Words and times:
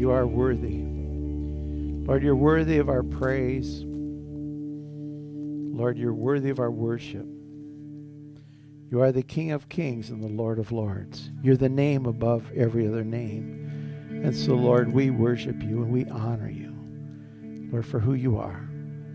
you 0.00 0.10
are 0.10 0.26
worthy. 0.26 0.82
Lord, 2.06 2.22
you're 2.22 2.34
worthy 2.34 2.78
of 2.78 2.88
our 2.88 3.02
praise. 3.02 3.82
Lord, 5.76 5.98
you're 5.98 6.14
worthy 6.14 6.48
of 6.48 6.58
our 6.58 6.70
worship. 6.70 7.26
You 8.90 9.02
are 9.02 9.12
the 9.12 9.22
King 9.22 9.52
of 9.52 9.68
kings 9.68 10.08
and 10.08 10.22
the 10.22 10.28
Lord 10.28 10.58
of 10.58 10.72
lords. 10.72 11.30
You're 11.42 11.58
the 11.58 11.68
name 11.68 12.06
above 12.06 12.50
every 12.56 12.88
other 12.88 13.04
name. 13.04 14.08
And 14.24 14.34
so, 14.34 14.54
Lord, 14.54 14.90
we 14.90 15.10
worship 15.10 15.62
you 15.62 15.82
and 15.82 15.92
we 15.92 16.06
honor 16.06 16.48
you, 16.48 16.74
Lord, 17.70 17.84
for 17.84 18.00
who 18.00 18.14
you 18.14 18.38
are, 18.38 18.66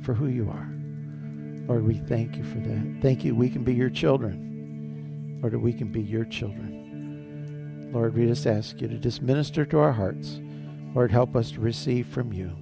for 0.04 0.14
who 0.14 0.28
you 0.28 0.52
are. 0.52 0.70
Lord, 1.68 1.84
we 1.84 1.96
thank 1.96 2.38
you 2.38 2.44
for 2.44 2.60
that. 2.60 3.00
Thank 3.02 3.26
you, 3.26 3.34
we 3.34 3.50
can 3.50 3.64
be 3.64 3.74
your 3.74 3.90
children. 3.90 5.40
Lord, 5.42 5.56
we 5.56 5.74
can 5.74 5.92
be 5.92 6.02
your 6.02 6.26
children. 6.26 7.90
Lord, 7.92 8.14
we 8.16 8.28
just 8.28 8.46
ask 8.46 8.80
you 8.82 8.88
to 8.88 9.00
just 9.00 9.24
minister 9.24 9.66
to 9.66 9.80
our 9.80 9.92
hearts. 9.92 10.42
Lord, 10.96 11.12
help 11.12 11.36
us 11.36 11.52
to 11.52 11.60
receive 11.60 12.08
from 12.08 12.32
you. 12.32 12.56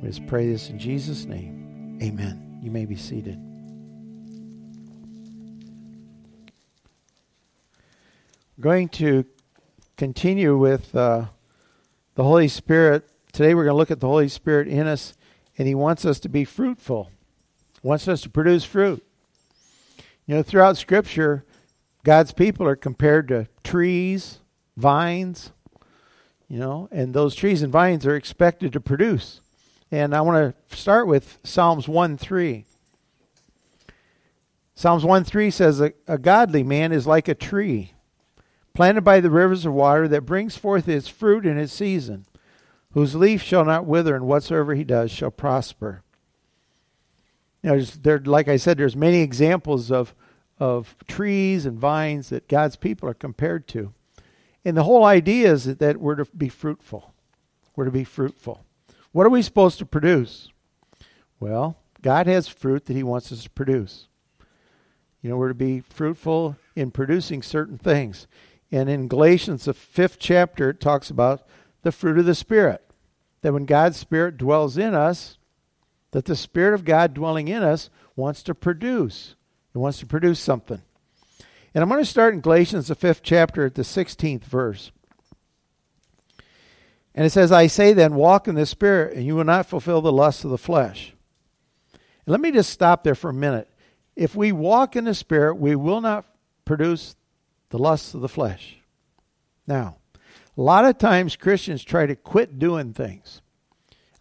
We 0.00 0.06
just 0.06 0.24
pray 0.28 0.46
this 0.46 0.70
in 0.70 0.78
Jesus' 0.78 1.24
name. 1.24 1.98
Amen. 2.00 2.60
You 2.62 2.70
may 2.70 2.84
be 2.84 2.94
seated. 2.94 3.40
We're 8.56 8.62
going 8.62 8.88
to 8.90 9.24
continue 9.96 10.56
with 10.56 10.94
uh, 10.94 11.24
the 12.14 12.22
Holy 12.22 12.46
Spirit. 12.46 13.10
Today 13.32 13.52
we're 13.52 13.64
going 13.64 13.74
to 13.74 13.78
look 13.78 13.90
at 13.90 13.98
the 13.98 14.06
Holy 14.06 14.28
Spirit 14.28 14.68
in 14.68 14.86
us, 14.86 15.14
and 15.58 15.66
He 15.66 15.74
wants 15.74 16.04
us 16.04 16.20
to 16.20 16.28
be 16.28 16.44
fruitful, 16.44 17.10
wants 17.82 18.06
us 18.06 18.20
to 18.20 18.30
produce 18.30 18.64
fruit. 18.64 19.04
You 20.24 20.36
know, 20.36 20.42
throughout 20.44 20.76
Scripture, 20.76 21.44
God's 22.04 22.30
people 22.30 22.64
are 22.68 22.76
compared 22.76 23.26
to 23.26 23.48
trees, 23.64 24.38
vines, 24.76 25.50
you 26.48 26.58
know, 26.58 26.88
and 26.92 27.12
those 27.12 27.34
trees 27.34 27.62
and 27.62 27.72
vines 27.72 28.06
are 28.06 28.16
expected 28.16 28.72
to 28.72 28.80
produce. 28.80 29.40
And 29.90 30.14
I 30.14 30.20
want 30.20 30.54
to 30.70 30.76
start 30.76 31.06
with 31.06 31.38
Psalms 31.44 31.88
1 31.88 32.16
3. 32.16 32.64
Psalms 34.74 35.04
1 35.04 35.24
3 35.24 35.50
says, 35.50 35.80
a, 35.80 35.92
a 36.06 36.18
godly 36.18 36.62
man 36.62 36.92
is 36.92 37.06
like 37.06 37.28
a 37.28 37.34
tree 37.34 37.92
planted 38.74 39.00
by 39.00 39.20
the 39.20 39.30
rivers 39.30 39.64
of 39.64 39.72
water 39.72 40.06
that 40.06 40.26
brings 40.26 40.56
forth 40.56 40.86
its 40.86 41.08
fruit 41.08 41.46
in 41.46 41.56
its 41.56 41.72
season, 41.72 42.26
whose 42.92 43.14
leaf 43.14 43.42
shall 43.42 43.64
not 43.64 43.86
wither, 43.86 44.14
and 44.14 44.26
whatsoever 44.26 44.74
he 44.74 44.84
does 44.84 45.10
shall 45.10 45.30
prosper. 45.30 46.02
You 47.62 47.70
know, 47.70 47.80
there, 47.80 48.18
like 48.18 48.48
I 48.48 48.58
said, 48.58 48.76
there's 48.76 48.94
many 48.94 49.22
examples 49.22 49.90
of, 49.90 50.14
of 50.60 50.94
trees 51.08 51.64
and 51.64 51.78
vines 51.78 52.28
that 52.28 52.48
God's 52.48 52.76
people 52.76 53.08
are 53.08 53.14
compared 53.14 53.66
to. 53.68 53.94
And 54.66 54.76
the 54.76 54.82
whole 54.82 55.04
idea 55.04 55.52
is 55.52 55.62
that, 55.62 55.78
that 55.78 56.00
we're 56.00 56.16
to 56.16 56.24
be 56.36 56.48
fruitful. 56.48 57.14
We're 57.76 57.84
to 57.84 57.92
be 57.92 58.02
fruitful. 58.02 58.64
What 59.12 59.24
are 59.24 59.30
we 59.30 59.40
supposed 59.40 59.78
to 59.78 59.86
produce? 59.86 60.48
Well, 61.38 61.76
God 62.02 62.26
has 62.26 62.48
fruit 62.48 62.86
that 62.86 62.96
He 62.96 63.04
wants 63.04 63.30
us 63.30 63.44
to 63.44 63.50
produce. 63.50 64.08
You 65.22 65.30
know, 65.30 65.36
we're 65.36 65.50
to 65.50 65.54
be 65.54 65.78
fruitful 65.78 66.56
in 66.74 66.90
producing 66.90 67.44
certain 67.44 67.78
things. 67.78 68.26
And 68.72 68.90
in 68.90 69.06
Galatians, 69.06 69.66
the 69.66 69.72
fifth 69.72 70.18
chapter, 70.18 70.70
it 70.70 70.80
talks 70.80 71.10
about 71.10 71.46
the 71.82 71.92
fruit 71.92 72.18
of 72.18 72.26
the 72.26 72.34
Spirit. 72.34 72.82
That 73.42 73.52
when 73.52 73.66
God's 73.66 73.98
Spirit 73.98 74.36
dwells 74.36 74.76
in 74.76 74.96
us, 74.96 75.38
that 76.10 76.24
the 76.24 76.34
Spirit 76.34 76.74
of 76.74 76.84
God 76.84 77.14
dwelling 77.14 77.46
in 77.46 77.62
us 77.62 77.88
wants 78.16 78.42
to 78.42 78.52
produce. 78.52 79.36
It 79.72 79.78
wants 79.78 80.00
to 80.00 80.06
produce 80.06 80.40
something. 80.40 80.82
And 81.76 81.82
I'm 81.82 81.90
going 81.90 82.00
to 82.00 82.06
start 82.06 82.32
in 82.32 82.40
Galatians, 82.40 82.88
the 82.88 82.94
fifth 82.94 83.22
chapter, 83.22 83.66
at 83.66 83.74
the 83.74 83.82
16th 83.82 84.44
verse. 84.44 84.92
And 87.14 87.26
it 87.26 87.28
says, 87.28 87.52
I 87.52 87.66
say 87.66 87.92
then, 87.92 88.14
walk 88.14 88.48
in 88.48 88.54
the 88.54 88.64
Spirit, 88.64 89.14
and 89.14 89.26
you 89.26 89.36
will 89.36 89.44
not 89.44 89.66
fulfill 89.66 90.00
the 90.00 90.10
lusts 90.10 90.42
of 90.42 90.50
the 90.50 90.56
flesh. 90.56 91.12
And 91.92 92.32
let 92.32 92.40
me 92.40 92.50
just 92.50 92.70
stop 92.70 93.04
there 93.04 93.14
for 93.14 93.28
a 93.28 93.34
minute. 93.34 93.70
If 94.16 94.34
we 94.34 94.52
walk 94.52 94.96
in 94.96 95.04
the 95.04 95.12
Spirit, 95.12 95.56
we 95.56 95.76
will 95.76 96.00
not 96.00 96.24
produce 96.64 97.14
the 97.68 97.78
lusts 97.78 98.14
of 98.14 98.22
the 98.22 98.28
flesh. 98.28 98.78
Now, 99.66 99.98
a 100.56 100.62
lot 100.62 100.86
of 100.86 100.96
times 100.96 101.36
Christians 101.36 101.84
try 101.84 102.06
to 102.06 102.16
quit 102.16 102.58
doing 102.58 102.94
things. 102.94 103.42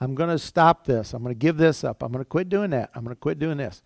I'm 0.02 0.14
going 0.14 0.30
to 0.30 0.40
stop 0.40 0.86
this. 0.86 1.14
I'm 1.14 1.24
going 1.24 1.34
to 1.34 1.40
give 1.40 1.56
this 1.56 1.86
up. 1.86 2.04
I'm 2.04 2.12
going 2.12 2.22
to 2.22 2.28
quit 2.28 2.50
doing 2.50 2.72
that. 2.72 2.92
I'm 2.94 3.06
going 3.06 3.16
to 3.16 3.20
quit 3.20 3.40
doing 3.40 3.60
this. 3.60 3.82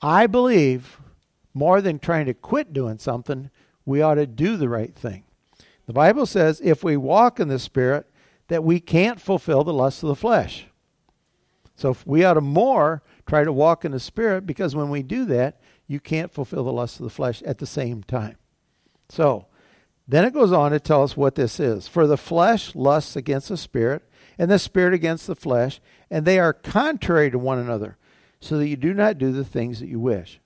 I 0.00 0.26
believe 0.26 0.98
more 1.54 1.80
than 1.80 1.98
trying 1.98 2.26
to 2.26 2.34
quit 2.34 2.72
doing 2.72 2.98
something, 2.98 3.50
we 3.86 4.02
ought 4.02 4.14
to 4.14 4.26
do 4.26 4.56
the 4.56 4.68
right 4.68 4.94
thing. 4.94 5.24
The 5.86 5.92
Bible 5.92 6.26
says 6.26 6.60
if 6.62 6.82
we 6.82 6.96
walk 6.96 7.38
in 7.38 7.48
the 7.48 7.58
Spirit, 7.58 8.10
that 8.48 8.64
we 8.64 8.80
can't 8.80 9.20
fulfill 9.20 9.64
the 9.64 9.72
lusts 9.72 10.02
of 10.02 10.08
the 10.08 10.16
flesh. 10.16 10.66
So 11.76 11.96
we 12.04 12.24
ought 12.24 12.34
to 12.34 12.40
more 12.40 13.02
try 13.26 13.44
to 13.44 13.52
walk 13.52 13.84
in 13.84 13.92
the 13.92 14.00
Spirit 14.00 14.46
because 14.46 14.76
when 14.76 14.90
we 14.90 15.02
do 15.02 15.24
that, 15.26 15.60
you 15.86 16.00
can't 16.00 16.32
fulfill 16.32 16.64
the 16.64 16.72
lusts 16.72 16.98
of 16.98 17.04
the 17.04 17.10
flesh 17.10 17.42
at 17.42 17.58
the 17.58 17.66
same 17.66 18.02
time. 18.02 18.36
So 19.08 19.46
then 20.06 20.24
it 20.24 20.34
goes 20.34 20.52
on 20.52 20.72
to 20.72 20.80
tell 20.80 21.02
us 21.02 21.16
what 21.16 21.34
this 21.34 21.58
is. 21.58 21.88
For 21.88 22.06
the 22.06 22.16
flesh 22.16 22.74
lusts 22.74 23.16
against 23.16 23.48
the 23.48 23.56
Spirit, 23.56 24.02
and 24.38 24.50
the 24.50 24.58
Spirit 24.58 24.94
against 24.94 25.26
the 25.26 25.36
flesh, 25.36 25.80
and 26.10 26.24
they 26.24 26.38
are 26.38 26.52
contrary 26.52 27.30
to 27.30 27.38
one 27.38 27.58
another, 27.58 27.96
so 28.40 28.58
that 28.58 28.68
you 28.68 28.76
do 28.76 28.92
not 28.92 29.18
do 29.18 29.32
the 29.32 29.44
things 29.44 29.80
that 29.80 29.88
you 29.88 30.00
wish. 30.00 30.40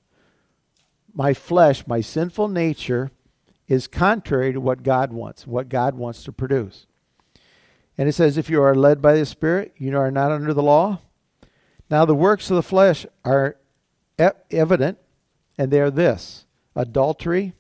My 1.15 1.35
flesh, 1.35 1.87
my 1.87 2.01
sinful 2.01 2.49
nature, 2.49 3.11
is 3.67 3.87
contrary 3.87 4.53
to 4.53 4.61
what 4.61 4.83
God 4.83 5.13
wants, 5.13 5.47
what 5.47 5.69
God 5.69 5.95
wants 5.95 6.23
to 6.25 6.33
produce. 6.33 6.87
And 7.97 8.09
it 8.09 8.13
says, 8.13 8.39
If 8.39 8.49
you 8.49 8.63
are 8.63 8.75
led 8.75 9.03
by 9.03 9.15
the 9.15 9.27
Spirit, 9.27 9.75
you 9.77 9.97
are 9.99 10.11
not 10.11 10.31
under 10.31 10.55
the 10.55 10.63
law. 10.63 11.01
Now, 11.91 12.05
the 12.05 12.15
works 12.15 12.51
of 12.51 12.57
the 12.57 12.63
flesh 12.63 13.07
are 13.25 13.57
evident, 14.19 14.99
and 15.57 15.71
they 15.71 15.81
are 15.81 15.91
this 15.91 16.47
adultery, 16.77 17.55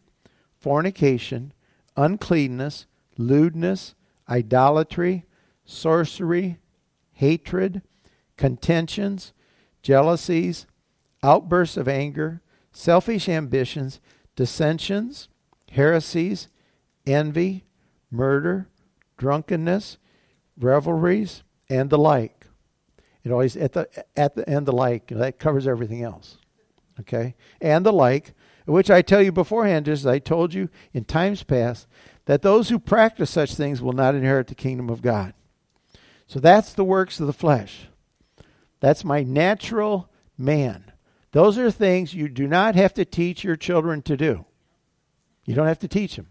fornication, 0.56 1.52
uncleanness, 1.96 2.86
lewdness, 3.16 3.94
idolatry, 4.28 5.24
sorcery, 5.64 6.58
hatred, 7.12 7.82
contentions, 8.36 9.32
jealousies, 9.82 10.66
outbursts 11.22 11.76
of 11.76 11.88
anger, 11.88 12.40
selfish 12.78 13.28
ambitions, 13.28 13.98
dissensions, 14.36 15.28
heresies, 15.72 16.46
envy, 17.06 17.64
murder, 18.08 18.68
drunkenness 19.16 19.98
revelries, 20.56 21.42
and 21.68 21.90
the 21.90 21.98
like. 21.98 22.46
It 23.24 23.32
always 23.32 23.56
at 23.56 23.72
the 23.72 23.88
at 24.16 24.36
the 24.36 24.48
end 24.48 24.66
the 24.66 24.72
like 24.72 25.08
that 25.08 25.40
covers 25.40 25.66
everything 25.66 26.04
else. 26.04 26.38
Okay, 27.00 27.34
and 27.60 27.84
the 27.84 27.92
like, 27.92 28.32
which 28.64 28.90
I 28.90 29.02
tell 29.02 29.22
you 29.22 29.32
beforehand, 29.32 29.86
just 29.86 30.02
as 30.02 30.06
I 30.06 30.20
told 30.20 30.54
you 30.54 30.68
in 30.92 31.04
times 31.04 31.42
past, 31.42 31.88
that 32.26 32.42
those 32.42 32.68
who 32.68 32.78
practice 32.78 33.30
such 33.30 33.54
things 33.54 33.82
will 33.82 33.92
not 33.92 34.14
inherit 34.14 34.46
the 34.46 34.54
kingdom 34.54 34.88
of 34.88 35.02
God. 35.02 35.34
So 36.28 36.38
that's 36.38 36.74
the 36.74 36.84
works 36.84 37.18
of 37.18 37.26
the 37.26 37.32
flesh. 37.32 37.88
That's 38.80 39.04
my 39.04 39.24
natural 39.24 40.10
man. 40.36 40.92
Those 41.32 41.58
are 41.58 41.70
things 41.70 42.14
you 42.14 42.28
do 42.28 42.46
not 42.46 42.74
have 42.74 42.94
to 42.94 43.04
teach 43.04 43.44
your 43.44 43.56
children 43.56 44.02
to 44.02 44.16
do. 44.16 44.44
You 45.44 45.54
don't 45.54 45.66
have 45.66 45.78
to 45.80 45.88
teach 45.88 46.16
them. 46.16 46.28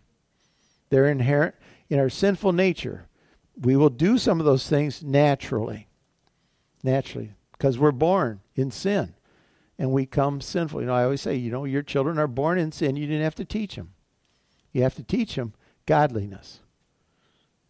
They're 0.90 1.10
inherent 1.10 1.56
in 1.90 2.00
our 2.00 2.10
sinful 2.10 2.54
nature 2.54 3.08
we 3.60 3.76
will 3.76 3.90
do 3.90 4.18
some 4.18 4.40
of 4.40 4.46
those 4.46 4.70
things 4.70 5.04
naturally. 5.04 5.88
Naturally. 6.84 7.34
Because 7.52 7.80
we're 7.80 7.92
born 7.92 8.42
in 8.56 8.72
sin 8.72 9.16
and 9.80 9.92
we 9.92 10.06
come 10.06 10.42
sinful. 10.42 10.82
You 10.82 10.88
know, 10.88 10.94
I 10.94 11.04
always 11.04 11.22
say, 11.22 11.36
you 11.36 11.52
know, 11.52 11.66
your 11.66 11.82
children 11.82 12.20
are 12.20 12.28
born 12.28 12.60
in 12.60 12.72
sin. 12.72 12.96
You 12.96 13.08
didn't 13.08 13.24
have 13.24 13.36
to 13.36 13.46
teach 13.46 13.76
them. 13.76 13.94
You 14.74 14.84
have 14.84 14.96
to 14.96 15.04
teach 15.04 15.36
them 15.36 15.54
godliness. 15.86 16.60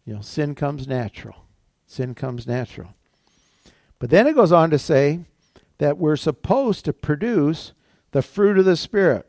You 0.04 0.14
know, 0.14 0.20
sin 0.20 0.54
comes 0.54 0.86
natural. 0.86 1.36
Sin 1.86 2.14
comes 2.14 2.46
natural. 2.46 2.94
But 3.98 4.10
then 4.10 4.26
it 4.26 4.34
goes 4.34 4.52
on 4.52 4.70
to 4.70 4.78
say 4.78 5.20
that 5.78 5.98
we're 5.98 6.16
supposed 6.16 6.84
to 6.84 6.92
produce 6.92 7.72
the 8.10 8.22
fruit 8.22 8.58
of 8.58 8.64
the 8.64 8.76
Spirit. 8.76 9.26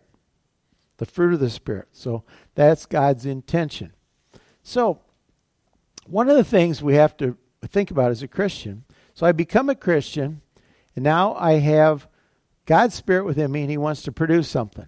The 0.97 1.05
fruit 1.05 1.33
of 1.33 1.39
the 1.39 1.49
Spirit. 1.49 1.87
So 1.91 2.23
that's 2.55 2.85
God's 2.85 3.25
intention. 3.25 3.93
So 4.63 4.99
one 6.05 6.29
of 6.29 6.35
the 6.35 6.43
things 6.43 6.81
we 6.81 6.95
have 6.95 7.15
to 7.17 7.37
think 7.67 7.91
about 7.91 8.11
as 8.11 8.23
a 8.23 8.27
Christian 8.27 8.83
so 9.19 9.25
I 9.25 9.33
become 9.33 9.67
a 9.67 9.75
Christian, 9.75 10.39
and 10.95 11.03
now 11.03 11.35
I 11.35 11.55
have 11.55 12.07
God's 12.65 12.95
Spirit 12.95 13.25
within 13.25 13.51
me, 13.51 13.63
and 13.63 13.69
He 13.69 13.75
wants 13.75 14.01
to 14.03 14.13
produce 14.13 14.47
something. 14.47 14.87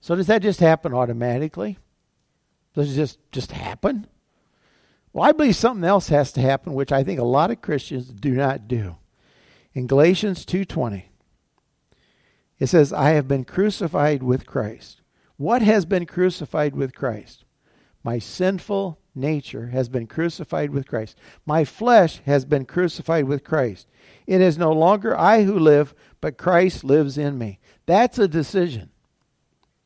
So 0.00 0.16
does 0.16 0.26
that 0.26 0.42
just 0.42 0.58
happen 0.58 0.92
automatically? 0.92 1.78
Does 2.74 2.90
it 2.90 2.96
just, 2.96 3.20
just 3.30 3.52
happen? 3.52 4.08
Well, 5.12 5.22
I 5.22 5.30
believe 5.30 5.54
something 5.54 5.84
else 5.84 6.08
has 6.08 6.32
to 6.32 6.40
happen, 6.40 6.74
which 6.74 6.90
I 6.90 7.04
think 7.04 7.20
a 7.20 7.24
lot 7.24 7.52
of 7.52 7.62
Christians 7.62 8.08
do 8.08 8.32
not 8.32 8.66
do. 8.66 8.96
In 9.76 9.86
Galatians 9.86 10.46
2:20, 10.46 11.10
it 12.58 12.68
says, 12.68 12.94
"I 12.94 13.10
have 13.10 13.28
been 13.28 13.44
crucified 13.44 14.22
with 14.22 14.46
Christ." 14.46 15.02
What 15.36 15.60
has 15.60 15.84
been 15.84 16.06
crucified 16.06 16.74
with 16.74 16.94
Christ? 16.94 17.44
My 18.02 18.18
sinful 18.18 18.98
nature 19.14 19.66
has 19.66 19.90
been 19.90 20.06
crucified 20.06 20.70
with 20.70 20.88
Christ. 20.88 21.18
My 21.44 21.66
flesh 21.66 22.22
has 22.24 22.46
been 22.46 22.64
crucified 22.64 23.26
with 23.26 23.44
Christ. 23.44 23.86
It 24.26 24.40
is 24.40 24.56
no 24.56 24.72
longer 24.72 25.14
I 25.14 25.42
who 25.42 25.58
live, 25.58 25.94
but 26.22 26.38
Christ 26.38 26.82
lives 26.82 27.18
in 27.18 27.36
me. 27.36 27.58
That's 27.84 28.18
a 28.18 28.26
decision. 28.26 28.88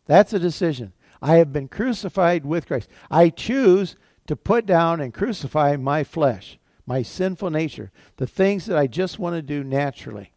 That's 0.07 0.33
a 0.33 0.39
decision. 0.39 0.93
I 1.21 1.35
have 1.39 1.53
been 1.53 1.67
crucified 1.67 2.47
with 2.47 2.69
Christ. 2.69 2.89
I 3.11 3.29
choose 3.29 3.97
to 4.29 4.37
put 4.37 4.67
down 4.67 5.01
and 5.01 5.13
crucify 5.13 5.75
my 5.75 6.05
flesh, 6.05 6.60
my 6.91 7.03
sinful 7.03 7.51
nature, 7.51 7.93
the 8.17 8.27
things 8.27 8.67
that 8.67 8.77
I 8.77 8.89
just 8.89 9.17
want 9.17 9.37
to 9.37 9.43
do 9.43 9.63
naturally. 9.63 10.33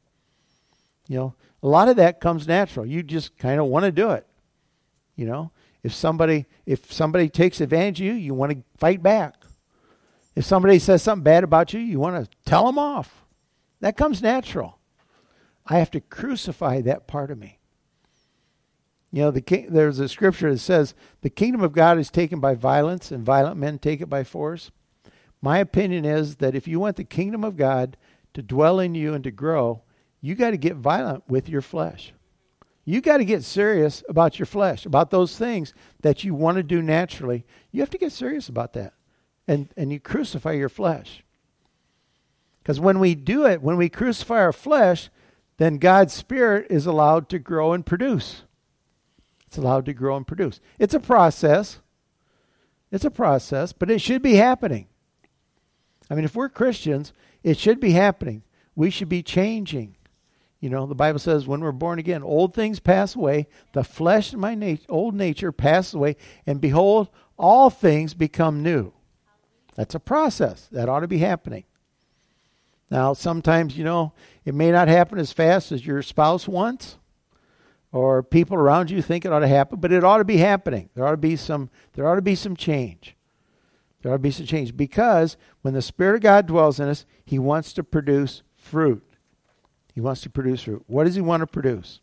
You 1.08 1.18
know, 1.18 1.36
a 1.64 1.68
lot 1.68 1.88
of 1.90 1.96
that 1.96 2.22
comes 2.22 2.48
natural. 2.48 2.86
You 2.86 3.02
just 3.02 3.40
kind 3.40 3.60
of 3.60 3.66
want 3.66 3.86
to 3.86 3.92
do 3.92 4.12
it. 4.12 4.28
You 5.16 5.26
know, 5.26 5.52
if 5.82 5.96
somebody 5.96 6.46
if 6.68 6.94
somebody 6.94 7.28
takes 7.28 7.60
advantage 7.60 8.02
of 8.02 8.06
you, 8.06 8.14
you 8.14 8.36
want 8.36 8.52
to 8.52 8.64
fight 8.78 9.02
back. 9.02 9.34
If 10.36 10.46
somebody 10.46 10.78
says 10.78 11.02
something 11.02 11.24
bad 11.24 11.44
about 11.44 11.74
you, 11.74 11.80
you 11.80 12.00
want 12.00 12.24
to 12.24 12.38
tell 12.46 12.68
them 12.68 12.78
off. 12.78 13.24
That 13.80 13.98
comes 13.98 14.22
natural. 14.22 14.78
I 15.66 15.80
have 15.80 15.90
to 15.90 16.02
crucify 16.02 16.82
that 16.82 17.08
part 17.08 17.32
of 17.32 17.40
me. 17.40 17.58
You 19.12 19.24
know, 19.24 19.32
the 19.32 19.42
king, 19.42 19.70
there's 19.72 19.98
a 19.98 20.08
scripture 20.08 20.52
that 20.52 20.60
says 20.60 20.94
the 21.22 21.32
kingdom 21.32 21.62
of 21.62 21.74
God 21.74 21.98
is 21.98 22.12
taken 22.12 22.40
by 22.40 22.54
violence, 22.54 23.12
and 23.12 23.26
violent 23.26 23.58
men 23.58 23.80
take 23.80 24.02
it 24.02 24.08
by 24.08 24.24
force. 24.24 24.70
My 25.44 25.58
opinion 25.58 26.06
is 26.06 26.38
that 26.38 26.56
if 26.56 26.70
you 26.70 26.80
want 26.80 26.96
the 26.96 27.04
kingdom 27.04 27.44
of 27.44 27.58
God 27.58 27.98
to 28.34 28.42
dwell 28.42 28.80
in 28.80 28.96
you 28.96 29.14
and 29.14 29.26
to 29.26 29.30
grow, 29.30 29.82
you 30.22 30.36
got 30.36 30.52
to 30.52 30.58
get 30.58 30.78
violent 30.78 31.26
with 31.28 31.50
your 31.50 31.62
flesh. 31.62 32.14
You 32.86 33.02
got 33.02 33.18
to 33.18 33.26
get 33.26 33.44
serious 33.44 34.06
about 34.08 34.40
your 34.40 34.46
flesh, 34.46 34.86
about 34.86 35.12
those 35.12 35.38
things 35.38 35.74
that 36.00 36.24
you 36.24 36.34
want 36.34 36.56
to 36.56 36.64
do 36.64 36.82
naturally. 36.82 37.46
You 37.74 37.82
have 37.82 37.90
to 37.90 37.98
get 37.98 38.14
serious 38.14 38.48
about 38.48 38.72
that. 38.74 38.94
And, 39.46 39.68
and 39.76 39.92
you 39.92 40.00
crucify 40.00 40.54
your 40.54 40.70
flesh. 40.70 41.26
Because 42.62 42.80
when 42.80 43.00
we 43.00 43.14
do 43.14 43.46
it, 43.46 43.62
when 43.62 43.76
we 43.76 43.90
crucify 43.90 44.40
our 44.40 44.54
flesh, 44.54 45.10
then 45.58 45.78
God's 45.78 46.14
Spirit 46.14 46.68
is 46.70 46.86
allowed 46.86 47.28
to 47.28 47.38
grow 47.38 47.74
and 47.74 47.86
produce. 47.86 48.44
It's 49.46 49.58
allowed 49.58 49.84
to 49.88 49.94
grow 49.94 50.16
and 50.16 50.26
produce. 50.26 50.62
It's 50.80 50.94
a 50.94 51.02
process. 51.02 51.82
It's 52.94 53.04
a 53.04 53.12
process, 53.12 53.74
but 53.74 53.92
it 53.92 54.00
should 54.00 54.22
be 54.22 54.36
happening. 54.36 54.88
I 56.14 56.16
mean, 56.16 56.26
if 56.26 56.36
we're 56.36 56.48
Christians, 56.48 57.12
it 57.42 57.58
should 57.58 57.80
be 57.80 57.94
happening. 57.94 58.44
We 58.76 58.92
should 58.92 59.10
be 59.10 59.24
changing. 59.24 59.96
You 60.60 60.70
know, 60.70 60.86
the 60.86 60.94
Bible 60.94 61.18
says 61.18 61.48
when 61.48 61.62
we're 61.62 61.72
born 61.72 61.98
again, 61.98 62.22
old 62.22 62.54
things 62.54 62.80
pass 62.80 63.16
away, 63.16 63.48
the 63.72 63.84
flesh 63.84 64.32
and 64.32 64.40
my 64.40 64.54
nat- 64.54 64.86
old 64.88 65.16
nature 65.16 65.52
pass 65.52 65.92
away, 65.92 66.16
and 66.46 66.62
behold, 66.62 67.10
all 67.36 67.72
things 67.72 68.14
become 68.14 68.62
new. 68.62 68.94
That's 69.74 69.96
a 69.96 70.00
process 70.00 70.68
that 70.72 70.88
ought 70.88 71.00
to 71.00 71.08
be 71.08 71.18
happening. 71.18 71.64
Now, 72.92 73.14
sometimes, 73.14 73.76
you 73.76 73.84
know, 73.84 74.14
it 74.46 74.54
may 74.54 74.70
not 74.70 74.90
happen 74.90 75.18
as 75.18 75.32
fast 75.32 75.72
as 75.72 75.84
your 75.84 76.04
spouse 76.04 76.48
wants 76.48 76.98
or 77.92 78.22
people 78.22 78.56
around 78.56 78.92
you 78.92 79.02
think 79.02 79.26
it 79.26 79.34
ought 79.34 79.40
to 79.40 79.48
happen, 79.48 79.80
but 79.80 79.92
it 79.92 80.04
ought 80.04 80.20
to 80.20 80.26
be 80.26 80.38
happening. 80.38 80.92
There 80.94 81.08
ought 81.08 81.12
to 81.12 81.18
be 81.18 81.36
some 81.36 81.72
there 81.94 82.08
ought 82.08 82.18
to 82.18 82.22
be 82.22 82.36
some 82.36 82.56
change. 82.56 83.16
There 84.04 84.12
ought 84.12 84.18
to 84.18 84.20
be 84.20 84.30
some 84.30 84.46
change 84.46 84.78
because 84.78 85.38
when 85.64 85.74
the 85.74 85.82
Spirit 85.82 86.18
of 86.18 86.22
God 86.22 86.46
dwells 86.46 86.80
in 86.80 86.88
us, 86.88 87.06
He 87.26 87.40
wants 87.40 87.74
to 87.74 87.84
produce 87.84 88.44
fruit. 88.56 89.04
He 89.94 90.02
wants 90.02 90.22
to 90.22 90.30
produce 90.30 90.64
fruit. 90.64 90.84
What 90.88 91.06
does 91.06 91.16
he 91.16 91.22
want 91.22 91.42
to 91.42 91.48
produce? 91.48 92.00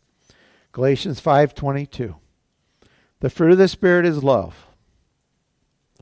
Galatians 0.71 1.19
5:22. 1.19 2.15
The 3.19 3.29
fruit 3.29 3.51
of 3.51 3.57
the 3.57 3.67
spirit 3.67 4.05
is 4.05 4.23
love. 4.23 4.67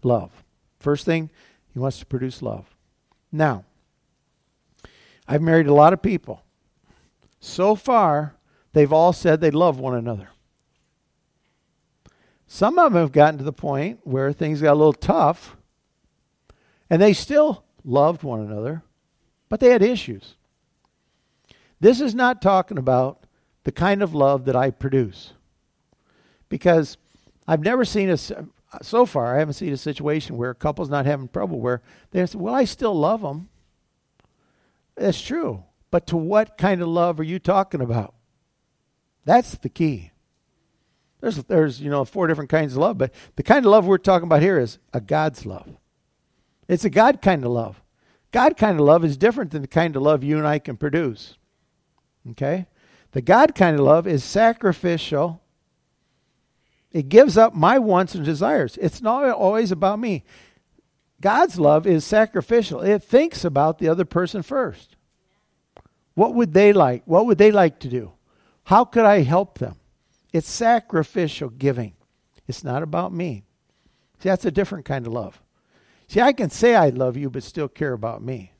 Love. 0.03 0.43
First 0.79 1.05
thing, 1.05 1.29
he 1.73 1.79
wants 1.79 1.99
to 1.99 2.05
produce 2.05 2.41
love. 2.41 2.75
Now, 3.31 3.65
I've 5.27 5.41
married 5.41 5.67
a 5.67 5.73
lot 5.73 5.91
of 5.91 6.01
people. 6.01 6.43
So 7.39 7.75
far, 7.75 8.35
they've 8.73 8.93
all 8.93 9.11
said 9.11 9.41
they 9.41 9.51
love 9.51 9.79
one 9.79 9.95
another. 9.95 10.29
Some 12.47 12.79
of 12.79 12.93
them 12.93 13.01
have 13.01 13.11
gotten 13.11 13.37
to 13.39 13.43
the 13.43 13.51
point 13.51 13.99
where 14.03 14.31
things 14.31 14.61
got 14.61 14.73
a 14.73 14.75
little 14.75 14.93
tough, 14.93 15.57
and 16.89 17.01
they 17.01 17.13
still 17.13 17.63
loved 17.83 18.23
one 18.23 18.41
another, 18.41 18.83
but 19.47 19.59
they 19.59 19.69
had 19.69 19.81
issues. 19.81 20.35
This 21.79 22.01
is 22.01 22.13
not 22.13 22.41
talking 22.41 22.77
about 22.77 23.25
the 23.63 23.71
kind 23.71 24.01
of 24.01 24.13
love 24.13 24.45
that 24.45 24.55
I 24.55 24.71
produce. 24.71 25.33
Because 26.49 26.97
I've 27.47 27.61
never 27.61 27.85
seen 27.85 28.09
a, 28.09 28.17
so 28.81 29.05
far, 29.05 29.35
I 29.35 29.39
haven't 29.39 29.53
seen 29.53 29.73
a 29.73 29.77
situation 29.77 30.37
where 30.37 30.51
a 30.51 30.55
couple's 30.55 30.89
not 30.89 31.05
having 31.05 31.29
trouble 31.29 31.59
where 31.59 31.81
they 32.11 32.25
say, 32.25 32.37
well, 32.37 32.55
I 32.55 32.65
still 32.65 32.93
love 32.93 33.21
them. 33.21 33.49
That's 34.95 35.21
true. 35.21 35.63
But 35.91 36.07
to 36.07 36.17
what 36.17 36.57
kind 36.57 36.81
of 36.81 36.87
love 36.87 37.19
are 37.19 37.23
you 37.23 37.39
talking 37.39 37.81
about? 37.81 38.13
That's 39.25 39.55
the 39.55 39.69
key. 39.69 40.11
There's, 41.21 41.37
there's, 41.43 41.81
you 41.81 41.89
know, 41.89 42.05
four 42.05 42.27
different 42.27 42.49
kinds 42.49 42.73
of 42.73 42.79
love, 42.79 42.97
but 42.97 43.13
the 43.35 43.43
kind 43.43 43.65
of 43.65 43.71
love 43.71 43.85
we're 43.85 43.97
talking 43.97 44.27
about 44.27 44.41
here 44.41 44.59
is 44.59 44.79
a 44.93 45.01
God's 45.01 45.45
love. 45.45 45.77
It's 46.69 46.85
a 46.85 46.89
God 46.89 47.21
kind 47.21 47.43
of 47.43 47.51
love. 47.51 47.81
God 48.31 48.55
kind 48.55 48.79
of 48.79 48.85
love 48.85 49.03
is 49.03 49.17
different 49.17 49.51
than 49.51 49.63
the 49.63 49.67
kind 49.67 49.95
of 49.95 50.03
love 50.03 50.23
you 50.23 50.37
and 50.37 50.47
I 50.47 50.59
can 50.59 50.77
produce. 50.77 51.35
Okay? 52.29 52.67
The 53.11 53.21
God 53.21 53.55
kind 53.55 53.77
of 53.77 53.85
love 53.85 54.05
is 54.05 54.23
sacrificial. 54.23 55.41
It 56.91 57.09
gives 57.09 57.37
up 57.37 57.55
my 57.55 57.79
wants 57.79 58.13
and 58.13 58.23
desires. 58.23 58.77
It's 58.79 59.01
not 59.01 59.27
always 59.31 59.71
about 59.71 59.99
me. 59.99 60.23
God's 61.19 61.59
love 61.59 61.87
is 61.87 62.05
sacrificial. 62.05 62.81
It 62.81 63.03
thinks 63.03 63.43
about 63.43 63.79
the 63.79 63.89
other 63.89 64.05
person 64.05 64.43
first. 64.43 64.95
What 66.13 66.35
would 66.35 66.53
they 66.53 66.71
like? 66.71 67.01
What 67.05 67.25
would 67.25 67.39
they 67.39 67.51
like 67.51 67.79
to 67.79 67.87
do? 67.87 68.11
How 68.65 68.85
could 68.85 69.05
I 69.05 69.21
help 69.21 69.57
them? 69.57 69.75
It's 70.31 70.49
sacrificial 70.49 71.49
giving. 71.49 71.93
It's 72.47 72.63
not 72.63 72.83
about 72.83 73.11
me. 73.11 73.43
See, 74.19 74.29
that's 74.29 74.45
a 74.45 74.51
different 74.51 74.85
kind 74.85 75.07
of 75.07 75.13
love. 75.13 75.41
See, 76.09 76.21
I 76.21 76.33
can 76.33 76.49
say 76.49 76.75
I 76.75 76.89
love 76.89 77.17
you, 77.17 77.29
but 77.29 77.43
still 77.43 77.67
care 77.67 77.93
about 77.93 78.23
me. 78.23 78.51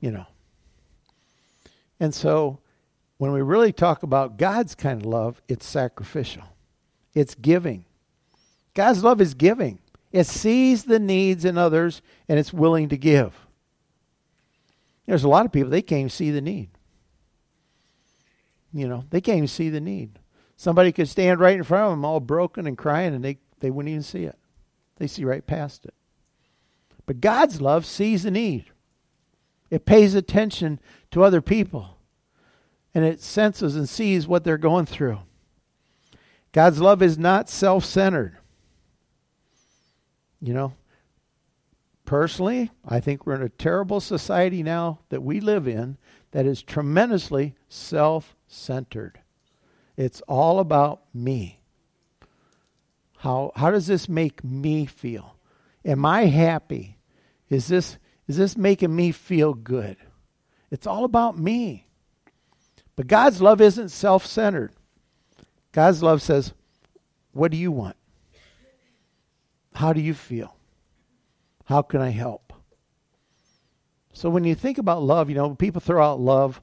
You 0.00 0.10
know. 0.10 0.26
And 1.98 2.14
so 2.14 2.58
when 3.16 3.32
we 3.32 3.40
really 3.40 3.72
talk 3.72 4.02
about 4.02 4.36
God's 4.36 4.74
kind 4.74 5.00
of 5.00 5.06
love, 5.06 5.40
it's 5.48 5.66
sacrificial, 5.66 6.42
it's 7.14 7.34
giving. 7.34 7.86
God's 8.74 9.02
love 9.02 9.20
is 9.20 9.32
giving, 9.32 9.78
it 10.12 10.26
sees 10.26 10.84
the 10.84 10.98
needs 10.98 11.46
in 11.46 11.56
others 11.56 12.02
and 12.28 12.38
it's 12.38 12.52
willing 12.52 12.90
to 12.90 12.98
give. 12.98 13.34
There's 15.06 15.24
a 15.24 15.28
lot 15.28 15.46
of 15.46 15.52
people, 15.52 15.70
they 15.70 15.82
can't 15.82 16.00
even 16.00 16.10
see 16.10 16.30
the 16.30 16.42
need. 16.42 16.68
You 18.74 18.88
know, 18.88 19.04
they 19.08 19.22
can't 19.22 19.38
even 19.38 19.48
see 19.48 19.70
the 19.70 19.80
need. 19.80 20.18
Somebody 20.56 20.92
could 20.92 21.08
stand 21.08 21.40
right 21.40 21.56
in 21.56 21.64
front 21.64 21.84
of 21.84 21.90
them, 21.92 22.04
all 22.04 22.20
broken 22.20 22.66
and 22.66 22.76
crying, 22.76 23.14
and 23.14 23.24
they, 23.24 23.38
they 23.60 23.70
wouldn't 23.70 23.90
even 23.90 24.02
see 24.02 24.24
it. 24.24 24.38
They 24.96 25.06
see 25.06 25.24
right 25.24 25.44
past 25.46 25.86
it. 25.86 25.94
But 27.10 27.20
God's 27.20 27.60
love 27.60 27.86
sees 27.86 28.22
the 28.22 28.30
need. 28.30 28.66
It 29.68 29.84
pays 29.84 30.14
attention 30.14 30.78
to 31.10 31.24
other 31.24 31.40
people 31.40 31.98
and 32.94 33.04
it 33.04 33.20
senses 33.20 33.74
and 33.74 33.88
sees 33.88 34.28
what 34.28 34.44
they're 34.44 34.56
going 34.56 34.86
through. 34.86 35.18
God's 36.52 36.80
love 36.80 37.02
is 37.02 37.18
not 37.18 37.48
self 37.48 37.84
centered. 37.84 38.36
You 40.40 40.54
know, 40.54 40.74
personally, 42.04 42.70
I 42.88 43.00
think 43.00 43.26
we're 43.26 43.34
in 43.34 43.42
a 43.42 43.48
terrible 43.48 43.98
society 43.98 44.62
now 44.62 45.00
that 45.08 45.24
we 45.24 45.40
live 45.40 45.66
in 45.66 45.96
that 46.30 46.46
is 46.46 46.62
tremendously 46.62 47.56
self 47.68 48.36
centered. 48.46 49.18
It's 49.96 50.20
all 50.28 50.60
about 50.60 51.02
me. 51.12 51.60
How, 53.18 53.50
how 53.56 53.72
does 53.72 53.88
this 53.88 54.08
make 54.08 54.44
me 54.44 54.86
feel? 54.86 55.34
Am 55.84 56.06
I 56.06 56.26
happy? 56.26 56.98
Is 57.50 57.66
this, 57.66 57.98
is 58.28 58.36
this 58.36 58.56
making 58.56 58.94
me 58.94 59.12
feel 59.12 59.52
good? 59.52 59.96
It's 60.70 60.86
all 60.86 61.04
about 61.04 61.36
me. 61.36 61.88
But 62.96 63.08
God's 63.08 63.42
love 63.42 63.60
isn't 63.60 63.88
self 63.88 64.24
centered. 64.24 64.72
God's 65.72 66.02
love 66.02 66.22
says, 66.22 66.52
What 67.32 67.50
do 67.50 67.56
you 67.56 67.72
want? 67.72 67.96
How 69.74 69.92
do 69.92 70.00
you 70.00 70.14
feel? 70.14 70.56
How 71.64 71.82
can 71.82 72.00
I 72.00 72.10
help? 72.10 72.52
So 74.12 74.28
when 74.28 74.44
you 74.44 74.54
think 74.54 74.78
about 74.78 75.02
love, 75.02 75.30
you 75.30 75.36
know, 75.36 75.54
people 75.54 75.80
throw 75.80 76.04
out 76.04 76.20
love. 76.20 76.60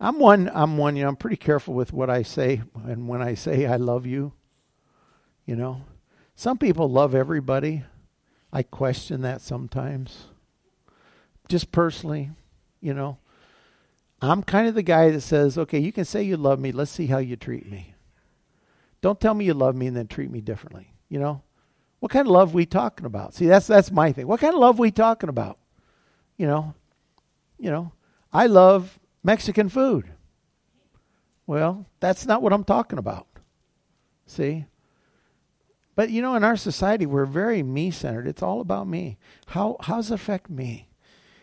I'm 0.00 0.18
one 0.18 0.50
I'm 0.52 0.76
one, 0.76 0.96
you 0.96 1.02
know, 1.02 1.08
I'm 1.08 1.16
pretty 1.16 1.36
careful 1.36 1.74
with 1.74 1.92
what 1.92 2.10
I 2.10 2.22
say 2.22 2.62
and 2.84 3.08
when 3.08 3.22
I 3.22 3.34
say 3.34 3.66
I 3.66 3.76
love 3.76 4.06
you. 4.06 4.32
You 5.46 5.56
know. 5.56 5.82
Some 6.34 6.58
people 6.58 6.88
love 6.88 7.14
everybody. 7.14 7.82
I 8.52 8.62
question 8.62 9.20
that 9.22 9.40
sometimes 9.40 10.26
just 11.48 11.72
personally, 11.72 12.30
you 12.80 12.94
know. 12.94 13.18
I'm 14.20 14.42
kind 14.42 14.66
of 14.66 14.74
the 14.74 14.82
guy 14.82 15.10
that 15.10 15.20
says, 15.20 15.56
okay, 15.56 15.78
you 15.78 15.92
can 15.92 16.04
say 16.04 16.22
you 16.22 16.36
love 16.36 16.58
me. 16.58 16.72
Let's 16.72 16.90
see 16.90 17.06
how 17.06 17.18
you 17.18 17.36
treat 17.36 17.70
me. 17.70 17.94
Don't 19.00 19.20
tell 19.20 19.32
me 19.34 19.44
you 19.44 19.54
love 19.54 19.76
me 19.76 19.86
and 19.86 19.96
then 19.96 20.08
treat 20.08 20.30
me 20.30 20.40
differently. 20.40 20.92
You 21.08 21.20
know, 21.20 21.42
What 22.00 22.12
kind 22.12 22.26
of 22.26 22.32
love 22.32 22.54
we 22.54 22.66
talking 22.66 23.06
about? 23.06 23.34
See, 23.34 23.46
that's 23.46 23.66
that's 23.66 23.90
my 23.90 24.12
thing. 24.12 24.26
What 24.26 24.40
kind 24.40 24.54
of 24.54 24.60
love 24.60 24.78
we 24.78 24.90
talking 24.90 25.28
about? 25.28 25.58
You 26.36 26.46
know, 26.46 26.74
you 27.58 27.70
know, 27.70 27.92
I 28.32 28.46
love 28.46 28.98
Mexican 29.22 29.68
food. 29.68 30.10
Well, 31.46 31.86
that's 32.00 32.26
not 32.26 32.42
what 32.42 32.52
I'm 32.52 32.64
talking 32.64 32.98
about. 32.98 33.26
See? 34.26 34.66
But 35.98 36.10
you 36.10 36.22
know, 36.22 36.36
in 36.36 36.44
our 36.44 36.56
society, 36.56 37.06
we're 37.06 37.26
very 37.26 37.60
me 37.60 37.90
centered. 37.90 38.28
It's 38.28 38.40
all 38.40 38.60
about 38.60 38.86
me. 38.86 39.18
How, 39.46 39.76
how's 39.80 40.12
it 40.12 40.14
affect 40.14 40.48
me? 40.48 40.86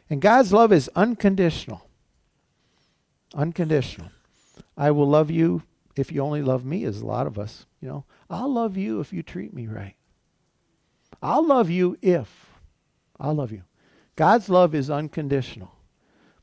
And 0.10 0.22
God's 0.22 0.54
love 0.54 0.72
is 0.72 0.90
unconditional. 0.96 1.90
Unconditional. 3.34 4.08
I 4.78 4.92
will 4.92 5.10
love 5.10 5.30
you 5.30 5.64
if 5.98 6.10
you 6.10 6.22
only 6.22 6.42
love 6.42 6.64
me, 6.64 6.86
as 6.86 7.02
a 7.02 7.06
lot 7.06 7.28
of 7.28 7.38
us. 7.38 7.66
You 7.82 7.90
know, 7.90 8.06
I'll 8.30 8.50
love 8.50 8.78
you 8.78 9.02
if 9.02 9.12
you 9.12 9.22
treat 9.24 9.54
me 9.54 9.68
right. 9.68 9.96
I'll 11.22 11.46
love 11.46 11.70
you 11.70 11.98
if. 12.02 12.50
I'll 13.20 13.36
love 13.36 13.52
you. 13.52 13.64
God's 14.16 14.48
love 14.48 14.74
is 14.74 14.90
unconditional. 14.90 15.74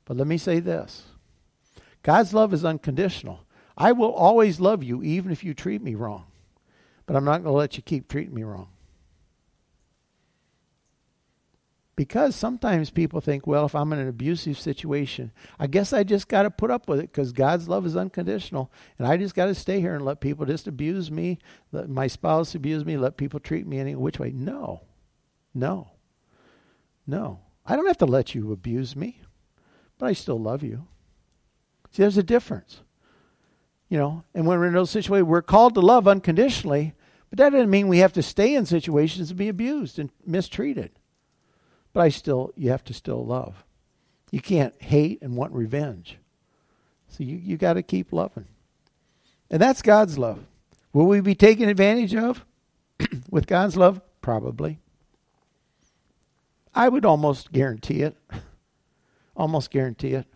But 0.04 0.18
let 0.18 0.26
me 0.26 0.36
say 0.36 0.60
this 0.60 1.06
God's 2.02 2.34
love 2.34 2.52
is 2.52 2.62
unconditional. 2.62 3.46
I 3.74 3.92
will 3.92 4.12
always 4.12 4.60
love 4.60 4.82
you 4.82 5.02
even 5.02 5.32
if 5.32 5.42
you 5.42 5.54
treat 5.54 5.80
me 5.80 5.94
wrong. 5.94 6.26
But 7.06 7.16
I'm 7.16 7.24
not 7.24 7.42
going 7.42 7.52
to 7.52 7.58
let 7.58 7.76
you 7.76 7.82
keep 7.82 8.08
treating 8.08 8.34
me 8.34 8.42
wrong. 8.42 8.68
Because 11.94 12.34
sometimes 12.34 12.90
people 12.90 13.20
think, 13.20 13.46
well, 13.46 13.66
if 13.66 13.74
I'm 13.74 13.92
in 13.92 13.98
an 13.98 14.08
abusive 14.08 14.58
situation, 14.58 15.30
I 15.58 15.66
guess 15.66 15.92
I 15.92 16.04
just 16.04 16.26
got 16.26 16.42
to 16.42 16.50
put 16.50 16.70
up 16.70 16.88
with 16.88 16.98
it 16.98 17.12
because 17.12 17.32
God's 17.32 17.68
love 17.68 17.84
is 17.84 17.96
unconditional. 17.96 18.72
And 18.98 19.06
I 19.06 19.18
just 19.18 19.34
got 19.34 19.46
to 19.46 19.54
stay 19.54 19.80
here 19.80 19.94
and 19.94 20.04
let 20.04 20.20
people 20.20 20.46
just 20.46 20.66
abuse 20.66 21.10
me, 21.10 21.38
let 21.70 21.90
my 21.90 22.06
spouse 22.06 22.54
abuse 22.54 22.84
me, 22.84 22.96
let 22.96 23.18
people 23.18 23.40
treat 23.40 23.66
me 23.66 23.78
any 23.78 23.94
which 23.94 24.18
way. 24.18 24.30
No. 24.30 24.82
No. 25.54 25.90
No. 27.06 27.40
I 27.66 27.76
don't 27.76 27.86
have 27.86 27.98
to 27.98 28.06
let 28.06 28.34
you 28.34 28.52
abuse 28.52 28.96
me, 28.96 29.20
but 29.98 30.06
I 30.06 30.12
still 30.14 30.40
love 30.40 30.62
you. 30.62 30.86
See, 31.90 32.02
there's 32.02 32.16
a 32.16 32.22
difference. 32.22 32.80
You 33.92 33.98
know, 33.98 34.24
and 34.34 34.46
when 34.46 34.58
we're 34.58 34.68
in 34.68 34.72
those 34.72 34.88
situations, 34.88 35.28
we're 35.28 35.42
called 35.42 35.74
to 35.74 35.82
love 35.82 36.08
unconditionally, 36.08 36.94
but 37.28 37.36
that 37.36 37.50
doesn't 37.50 37.68
mean 37.68 37.88
we 37.88 37.98
have 37.98 38.14
to 38.14 38.22
stay 38.22 38.54
in 38.54 38.64
situations 38.64 39.28
and 39.28 39.38
be 39.38 39.50
abused 39.50 39.98
and 39.98 40.08
mistreated. 40.24 40.92
But 41.92 42.00
I 42.00 42.08
still, 42.08 42.54
you 42.56 42.70
have 42.70 42.84
to 42.84 42.94
still 42.94 43.22
love. 43.22 43.66
You 44.30 44.40
can't 44.40 44.80
hate 44.80 45.20
and 45.20 45.36
want 45.36 45.52
revenge. 45.52 46.16
So 47.08 47.22
you, 47.22 47.36
you 47.36 47.58
got 47.58 47.74
to 47.74 47.82
keep 47.82 48.14
loving. 48.14 48.46
And 49.50 49.60
that's 49.60 49.82
God's 49.82 50.16
love. 50.16 50.46
Will 50.94 51.04
we 51.04 51.20
be 51.20 51.34
taken 51.34 51.68
advantage 51.68 52.14
of 52.14 52.46
with 53.28 53.46
God's 53.46 53.76
love? 53.76 54.00
Probably. 54.22 54.78
I 56.74 56.88
would 56.88 57.04
almost 57.04 57.52
guarantee 57.52 58.00
it. 58.00 58.16
almost 59.36 59.70
guarantee 59.70 60.14
it. 60.14 60.26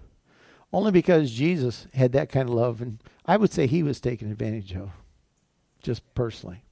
Only 0.76 0.92
because 0.92 1.30
Jesus 1.32 1.86
had 1.94 2.12
that 2.12 2.28
kind 2.28 2.50
of 2.50 2.54
love, 2.54 2.82
and 2.82 3.02
I 3.24 3.38
would 3.38 3.50
say 3.50 3.66
he 3.66 3.82
was 3.82 3.98
taken 3.98 4.30
advantage 4.30 4.74
of, 4.76 4.90
just 5.82 6.02
personally. 6.14 6.64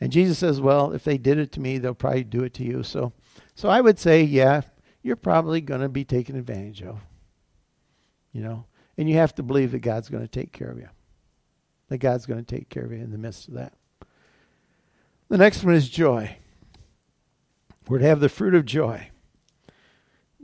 And 0.00 0.10
Jesus 0.10 0.38
says, 0.38 0.60
Well, 0.60 0.92
if 0.92 1.04
they 1.04 1.16
did 1.16 1.38
it 1.38 1.52
to 1.52 1.60
me, 1.60 1.78
they'll 1.78 1.94
probably 1.94 2.24
do 2.24 2.42
it 2.42 2.54
to 2.54 2.64
you. 2.64 2.82
So 2.82 3.12
so 3.54 3.68
I 3.68 3.80
would 3.80 3.98
say, 3.98 4.22
yeah, 4.22 4.62
you're 5.02 5.14
probably 5.14 5.60
going 5.60 5.80
to 5.80 5.88
be 5.88 6.04
taken 6.04 6.36
advantage 6.36 6.82
of. 6.82 7.00
You 8.32 8.42
know, 8.42 8.64
and 8.98 9.08
you 9.08 9.14
have 9.16 9.34
to 9.36 9.44
believe 9.44 9.70
that 9.72 9.78
God's 9.78 10.08
going 10.08 10.24
to 10.24 10.28
take 10.28 10.52
care 10.52 10.70
of 10.70 10.78
you. 10.78 10.88
That 11.88 11.98
God's 11.98 12.26
going 12.26 12.44
to 12.44 12.56
take 12.56 12.68
care 12.68 12.84
of 12.84 12.90
you 12.90 12.98
in 12.98 13.12
the 13.12 13.18
midst 13.18 13.46
of 13.46 13.54
that. 13.54 13.74
The 15.28 15.38
next 15.38 15.62
one 15.62 15.74
is 15.74 15.88
joy. 15.88 16.36
We're 17.88 17.98
to 17.98 18.06
have 18.06 18.18
the 18.18 18.28
fruit 18.28 18.56
of 18.56 18.64
joy. 18.64 19.10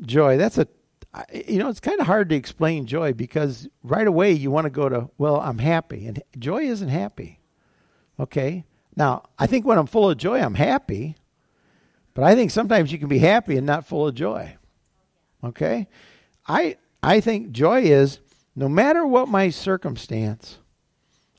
Joy, 0.03 0.37
that's 0.37 0.57
a, 0.57 0.69
you 1.33 1.59
know, 1.59 1.69
it's 1.69 1.81
kind 1.81 2.00
of 2.00 2.07
hard 2.07 2.29
to 2.29 2.37
explain 2.37 2.87
joy 2.87 3.12
because 3.12 3.69
right 3.83 4.07
away 4.07 4.33
you 4.33 4.50
want 4.50 4.67
to 4.67 4.71
go 4.71 4.88
to, 4.88 5.11
well, 5.19 5.40
I'm 5.40 5.59
happy. 5.59 6.07
And 6.07 6.23
joy 6.38 6.62
isn't 6.62 6.88
happy. 6.88 7.40
Okay? 8.19 8.64
Now, 8.97 9.25
I 9.38 9.47
think 9.47 9.67
when 9.67 9.79
I'm 9.79 9.87
full 9.87 10.11
of 10.11 10.19
joy, 10.19 10.40
I'm 10.40 10.55
happy. 10.55 11.17
But 12.14 12.25
I 12.25 12.35
think 12.35 12.50
sometimes 12.50 12.93
you 12.93 12.99
can 12.99 13.09
be 13.09 13.19
happy 13.19 13.57
and 13.57 13.67
not 13.67 13.87
full 13.87 14.07
of 14.07 14.14
joy. 14.14 14.57
Okay? 15.43 15.88
I 16.47 16.76
I 17.02 17.21
think 17.21 17.52
joy 17.52 17.83
is 17.83 18.21
no 18.55 18.69
matter 18.69 19.07
what 19.07 19.29
my 19.29 19.49
circumstance, 19.50 20.59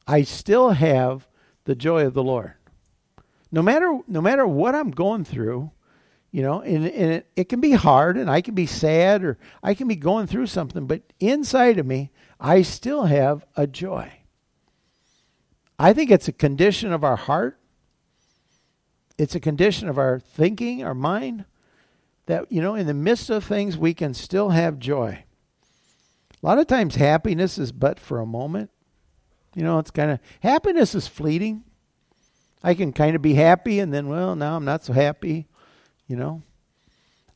I 0.08 0.24
still 0.24 0.72
have 0.72 1.28
the 1.66 1.76
joy 1.76 2.06
of 2.06 2.14
the 2.14 2.24
Lord. 2.24 2.54
No 3.52 3.62
matter 3.62 4.00
no 4.08 4.22
matter 4.22 4.48
what 4.48 4.76
I'm 4.76 4.92
going 4.92 5.24
through, 5.24 5.72
you 6.32 6.42
know, 6.42 6.62
and, 6.62 6.86
and 6.86 7.12
it, 7.12 7.28
it 7.36 7.50
can 7.50 7.60
be 7.60 7.72
hard 7.72 8.18
and 8.18 8.30
I 8.30 8.42
can 8.42 8.56
be 8.56 8.66
sad 8.66 9.24
or 9.24 9.38
I 9.62 9.74
can 9.74 9.88
be 9.88 9.96
going 9.96 10.28
through 10.28 10.48
something, 10.48 10.88
but 10.88 11.02
inside 11.20 11.78
of 11.78 11.86
me, 11.86 12.12
I 12.40 12.62
still 12.62 13.06
have 13.06 13.46
a 13.56 13.68
joy. 13.68 14.12
I 15.78 15.94
think 15.94 16.12
it's 16.12 16.28
a 16.28 16.34
condition 16.34 16.92
of 16.94 17.04
our 17.04 17.16
heart 17.16 17.58
it's 19.22 19.36
a 19.36 19.40
condition 19.40 19.88
of 19.88 20.00
our 20.00 20.20
thinking, 20.20 20.84
our 20.84 20.96
mind, 20.96 21.46
that, 22.26 22.52
you 22.52 22.60
know, 22.60 22.74
in 22.74 22.88
the 22.88 22.94
midst 22.96 23.30
of 23.30 23.44
things, 23.44 23.78
we 23.78 23.94
can 23.94 24.16
still 24.16 24.50
have 24.50 24.80
joy. 24.80 25.24
A 26.42 26.46
lot 26.46 26.58
of 26.58 26.66
times, 26.66 26.96
happiness 26.96 27.60
is 27.60 27.72
but 27.72 28.00
for 28.00 28.20
a 28.20 28.26
moment. 28.26 28.72
You 29.54 29.64
know, 29.64 29.78
it's 29.78 29.92
kind 29.92 30.10
of, 30.10 30.20
happiness 30.40 30.96
is 30.96 31.08
fleeting. 31.08 31.64
I 32.64 32.74
can 32.74 32.94
kind 32.94 33.16
of 33.16 33.22
be 33.22 33.36
happy 33.36 33.80
and 33.80 33.94
then, 33.94 34.08
well, 34.08 34.36
now 34.36 34.56
I'm 34.56 34.66
not 34.66 34.84
so 34.84 34.94
happy, 34.94 35.48
you 36.12 36.18
know. 36.18 36.44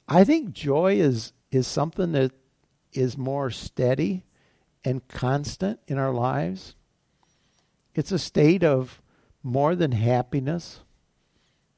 I 0.06 0.26
think 0.26 0.52
joy 0.52 0.96
is 0.96 1.32
is 1.50 1.66
something 1.66 2.12
that 2.12 2.34
is 2.92 3.18
more 3.18 3.50
steady 3.50 4.26
and 4.84 5.08
constant 5.08 5.80
in 5.88 5.98
our 5.98 6.12
lives. 6.12 6.76
It's 7.94 8.12
a 8.12 8.20
state 8.20 8.66
of 8.66 9.02
more 9.42 9.76
than 9.76 9.94
happiness. 9.94 10.82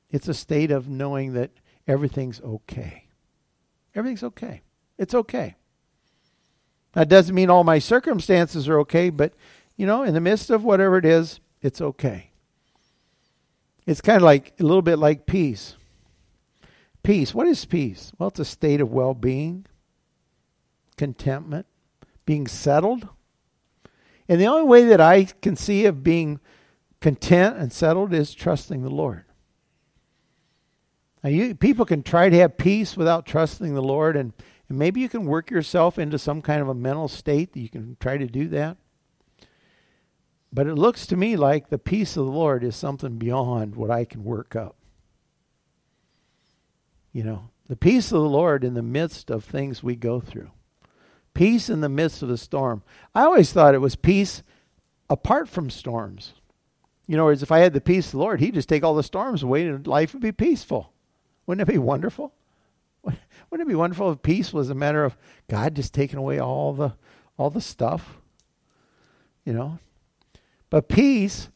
It's 0.09 0.27
a 0.27 0.33
state 0.33 0.71
of 0.71 0.89
knowing 0.89 1.33
that 1.33 1.51
everything's 1.87 2.41
okay. 2.41 3.03
Everything's 3.93 4.23
okay. 4.23 4.61
It's 4.97 5.13
okay. 5.13 5.55
That 6.93 7.09
doesn't 7.09 7.35
mean 7.35 7.51
all 7.51 7.63
my 7.63 7.77
circumstances 7.77 8.67
are 8.67 8.79
okay, 8.79 9.11
but, 9.11 9.33
you 9.75 9.85
know, 9.85 10.01
in 10.01 10.15
the 10.15 10.21
midst 10.21 10.49
of 10.49 10.63
whatever 10.63 10.97
it 10.97 11.05
is, 11.05 11.39
it's 11.61 11.81
okay. 11.81 12.31
It's 13.85 14.01
kind 14.01 14.17
of 14.17 14.23
like 14.23 14.53
a 14.59 14.63
little 14.63 14.81
bit 14.81 14.97
like 14.97 15.27
peace. 15.27 15.75
Peace. 17.07 17.33
What 17.33 17.47
is 17.47 17.63
peace? 17.63 18.11
Well, 18.17 18.27
it's 18.27 18.39
a 18.41 18.43
state 18.43 18.81
of 18.81 18.91
well 18.91 19.13
being, 19.13 19.65
contentment, 20.97 21.65
being 22.25 22.47
settled. 22.47 23.07
And 24.27 24.41
the 24.41 24.47
only 24.47 24.67
way 24.67 24.83
that 24.83 24.99
I 24.99 25.23
can 25.23 25.55
see 25.55 25.85
of 25.85 26.03
being 26.03 26.41
content 26.99 27.55
and 27.55 27.71
settled 27.71 28.13
is 28.13 28.33
trusting 28.33 28.83
the 28.83 28.89
Lord. 28.89 29.23
Now, 31.23 31.29
you, 31.29 31.55
people 31.55 31.85
can 31.85 32.03
try 32.03 32.27
to 32.27 32.37
have 32.39 32.57
peace 32.57 32.97
without 32.97 33.25
trusting 33.25 33.73
the 33.73 33.81
Lord, 33.81 34.17
and, 34.17 34.33
and 34.67 34.77
maybe 34.77 34.99
you 34.99 35.07
can 35.07 35.25
work 35.25 35.49
yourself 35.49 35.97
into 35.97 36.19
some 36.19 36.41
kind 36.41 36.61
of 36.61 36.67
a 36.67 36.75
mental 36.75 37.07
state 37.07 37.53
that 37.53 37.61
you 37.61 37.69
can 37.69 37.95
try 38.01 38.17
to 38.17 38.27
do 38.27 38.49
that. 38.49 38.75
But 40.51 40.67
it 40.67 40.75
looks 40.75 41.07
to 41.07 41.15
me 41.15 41.37
like 41.37 41.69
the 41.69 41.77
peace 41.77 42.17
of 42.17 42.25
the 42.25 42.31
Lord 42.31 42.65
is 42.65 42.75
something 42.75 43.17
beyond 43.17 43.77
what 43.77 43.91
I 43.91 44.03
can 44.03 44.25
work 44.25 44.57
up. 44.57 44.76
You 47.11 47.23
know, 47.23 47.49
the 47.67 47.75
peace 47.75 48.11
of 48.11 48.21
the 48.21 48.29
Lord 48.29 48.63
in 48.63 48.73
the 48.73 48.81
midst 48.81 49.29
of 49.29 49.43
things 49.43 49.83
we 49.83 49.95
go 49.95 50.19
through. 50.19 50.51
Peace 51.33 51.69
in 51.69 51.81
the 51.81 51.89
midst 51.89 52.21
of 52.21 52.29
the 52.29 52.37
storm. 52.37 52.83
I 53.13 53.23
always 53.23 53.51
thought 53.51 53.75
it 53.75 53.81
was 53.81 53.95
peace 53.95 54.41
apart 55.09 55.47
from 55.49 55.69
storms. 55.69 56.33
You 57.07 57.15
know, 57.15 57.29
as 57.29 57.43
if 57.43 57.51
I 57.51 57.59
had 57.59 57.73
the 57.73 57.81
peace 57.81 58.07
of 58.07 58.11
the 58.13 58.17
Lord, 58.17 58.39
He'd 58.39 58.55
just 58.55 58.69
take 58.69 58.83
all 58.83 58.95
the 58.95 59.03
storms 59.03 59.43
away 59.43 59.67
and 59.67 59.85
life 59.85 60.13
would 60.13 60.21
be 60.21 60.31
peaceful. 60.31 60.91
Wouldn't 61.45 61.67
it 61.67 61.71
be 61.71 61.77
wonderful? 61.77 62.33
Wouldn't 63.03 63.67
it 63.67 63.71
be 63.71 63.75
wonderful 63.75 64.11
if 64.11 64.21
peace 64.21 64.51
was 64.51 64.69
a 64.69 64.75
matter 64.75 65.05
of 65.05 65.17
God 65.47 65.75
just 65.75 65.93
taking 65.93 66.19
away 66.19 66.39
all 66.39 66.73
the 66.73 66.93
all 67.37 67.49
the 67.49 67.61
stuff? 67.61 68.17
You 69.45 69.53
know? 69.53 69.79
But 70.69 70.89
peace 70.89 71.49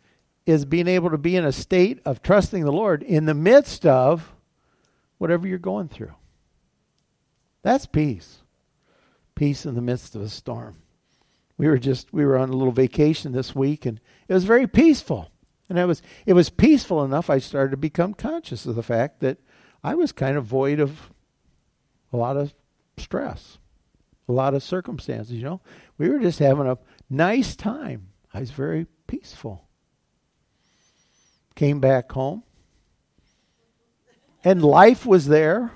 is 0.46 0.66
being 0.66 0.88
able 0.88 1.10
to 1.10 1.18
be 1.18 1.36
in 1.36 1.46
a 1.46 1.52
state 1.52 2.00
of 2.06 2.22
trusting 2.22 2.64
the 2.64 2.72
Lord 2.72 3.04
in 3.04 3.26
the 3.26 3.34
midst 3.34 3.86
of 3.86 4.34
whatever 5.22 5.48
you're 5.48 5.60
going 5.60 5.88
through. 5.88 6.16
That's 7.62 7.86
peace. 7.86 8.40
Peace 9.36 9.68
in 9.68 9.76
the 9.76 9.82
midst 9.82 10.16
of 10.16 10.24
a 10.24 10.30
storm. 10.30 10.78
We 11.60 11.68
were 11.68 11.78
just 11.78 12.12
we 12.12 12.26
were 12.26 12.40
on 12.40 12.50
a 12.50 12.56
little 12.56 12.72
vacation 12.72 13.32
this 13.32 13.54
week 13.54 13.86
and 13.86 14.02
it 14.28 14.34
was 14.34 14.46
very 14.46 14.66
peaceful. 14.66 15.30
And 15.70 15.78
it 15.78 15.86
was 15.86 16.02
it 16.26 16.34
was 16.34 16.50
peaceful 16.50 17.04
enough 17.04 17.30
I 17.30 17.38
started 17.38 17.70
to 17.70 17.78
become 17.78 18.16
conscious 18.16 18.66
of 18.66 18.74
the 18.74 18.82
fact 18.82 19.20
that 19.20 19.38
I 19.84 19.94
was 19.94 20.12
kind 20.12 20.38
of 20.38 20.46
void 20.46 20.80
of 20.80 21.12
a 22.12 22.18
lot 22.18 22.36
of 22.36 22.56
stress, 22.98 23.60
a 24.28 24.32
lot 24.32 24.56
of 24.56 24.64
circumstances, 24.64 25.34
you 25.34 25.44
know. 25.44 25.62
We 26.00 26.10
were 26.10 26.18
just 26.18 26.40
having 26.40 26.66
a 26.66 26.80
nice 27.12 27.56
time. 27.56 28.08
I 28.34 28.40
was 28.40 28.50
very 28.50 28.88
peaceful. 29.06 29.68
Came 31.54 31.80
back 31.80 32.12
home. 32.12 32.42
And 34.44 34.64
life 34.64 35.06
was 35.06 35.28
there. 35.28 35.72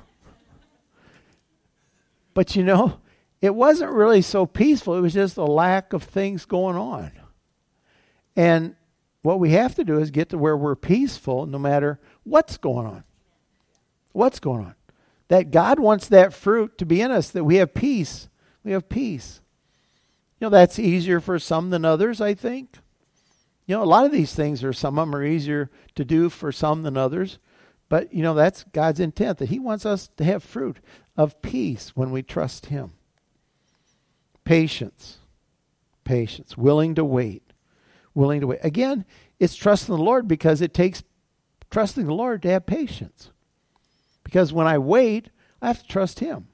But 2.34 2.55
you 2.55 2.63
know, 2.63 3.00
it 3.41 3.55
wasn't 3.55 3.91
really 3.91 4.22
so 4.22 4.45
peaceful. 4.45 4.98
It 4.98 5.01
was 5.01 5.13
just 5.13 5.38
a 5.38 5.45
lack 5.45 5.93
of 5.93 6.03
things 6.03 6.45
going 6.45 6.75
on. 6.75 7.12
And 8.36 8.75
what 9.22 9.39
we 9.39 9.51
have 9.51 9.75
to 9.75 9.84
do 9.84 10.00
is 10.00 10.12
get 10.12 10.29
to 10.29 10.38
where 10.38 10.57
we're 10.57 10.75
peaceful 10.75 11.45
no 11.45 11.57
matter 11.57 12.00
what's 12.24 12.57
going 12.57 12.86
on. 12.86 13.03
What's 14.12 14.39
going 14.39 14.65
on? 14.65 14.75
That 15.29 15.51
God 15.51 15.79
wants 15.79 16.07
that 16.10 16.34
fruit 16.34 16.77
to 16.77 16.86
be 16.86 17.01
in 17.01 17.12
us, 17.12 17.29
that 17.31 17.43
we 17.43 17.55
have 17.55 17.74
peace. 17.74 18.29
We 18.63 18.72
have 18.74 18.89
peace. 18.89 19.41
You 20.39 20.45
know, 20.45 20.50
that's 20.50 20.77
easier 20.77 21.19
for 21.19 21.39
some 21.39 21.69
than 21.69 21.86
others, 21.86 22.22
I 22.22 22.34
think. 22.34 22.77
You 23.65 23.75
know, 23.75 23.84
a 23.84 23.86
lot 23.86 24.05
of 24.05 24.12
these 24.12 24.36
things 24.36 24.63
are, 24.63 24.74
some 24.74 25.00
of 25.00 25.07
them 25.07 25.15
are 25.15 25.24
easier 25.24 25.72
to 25.95 26.05
do 26.05 26.29
for 26.29 26.51
some 26.51 26.84
than 26.84 26.98
others. 26.98 27.39
But, 27.88 28.13
you 28.13 28.24
know, 28.24 28.34
that's 28.34 28.63
God's 28.74 29.00
intent, 29.00 29.38
that 29.38 29.50
He 29.50 29.60
wants 29.60 29.86
us 29.86 30.10
to 30.18 30.24
have 30.24 30.44
fruit 30.44 30.80
of 31.15 31.42
peace 31.42 31.92
when 31.96 32.12
we 32.12 32.24
trust 32.24 32.68
Him. 32.68 32.94
Patience. 34.44 35.20
Patience. 36.04 36.58
Willing 36.58 36.96
to 36.96 37.06
wait. 37.06 37.44
Willing 38.13 38.42
to 38.42 38.48
wait. 38.48 38.60
Again, 38.63 39.06
it's 39.39 39.56
trusting 39.56 39.96
the 39.96 40.01
Lord 40.01 40.27
because 40.27 40.62
it 40.62 40.74
takes 40.74 41.04
trusting 41.70 42.06
the 42.06 42.13
Lord 42.13 42.42
to 42.44 42.50
have 42.50 42.65
patience. 42.65 43.32
Because 44.24 44.54
when 44.54 44.68
I 44.68 44.77
wait, 44.77 45.30
I 45.62 45.68
have 45.68 45.82
to 45.82 45.88
trust 45.88 46.20
Him. 46.20 46.48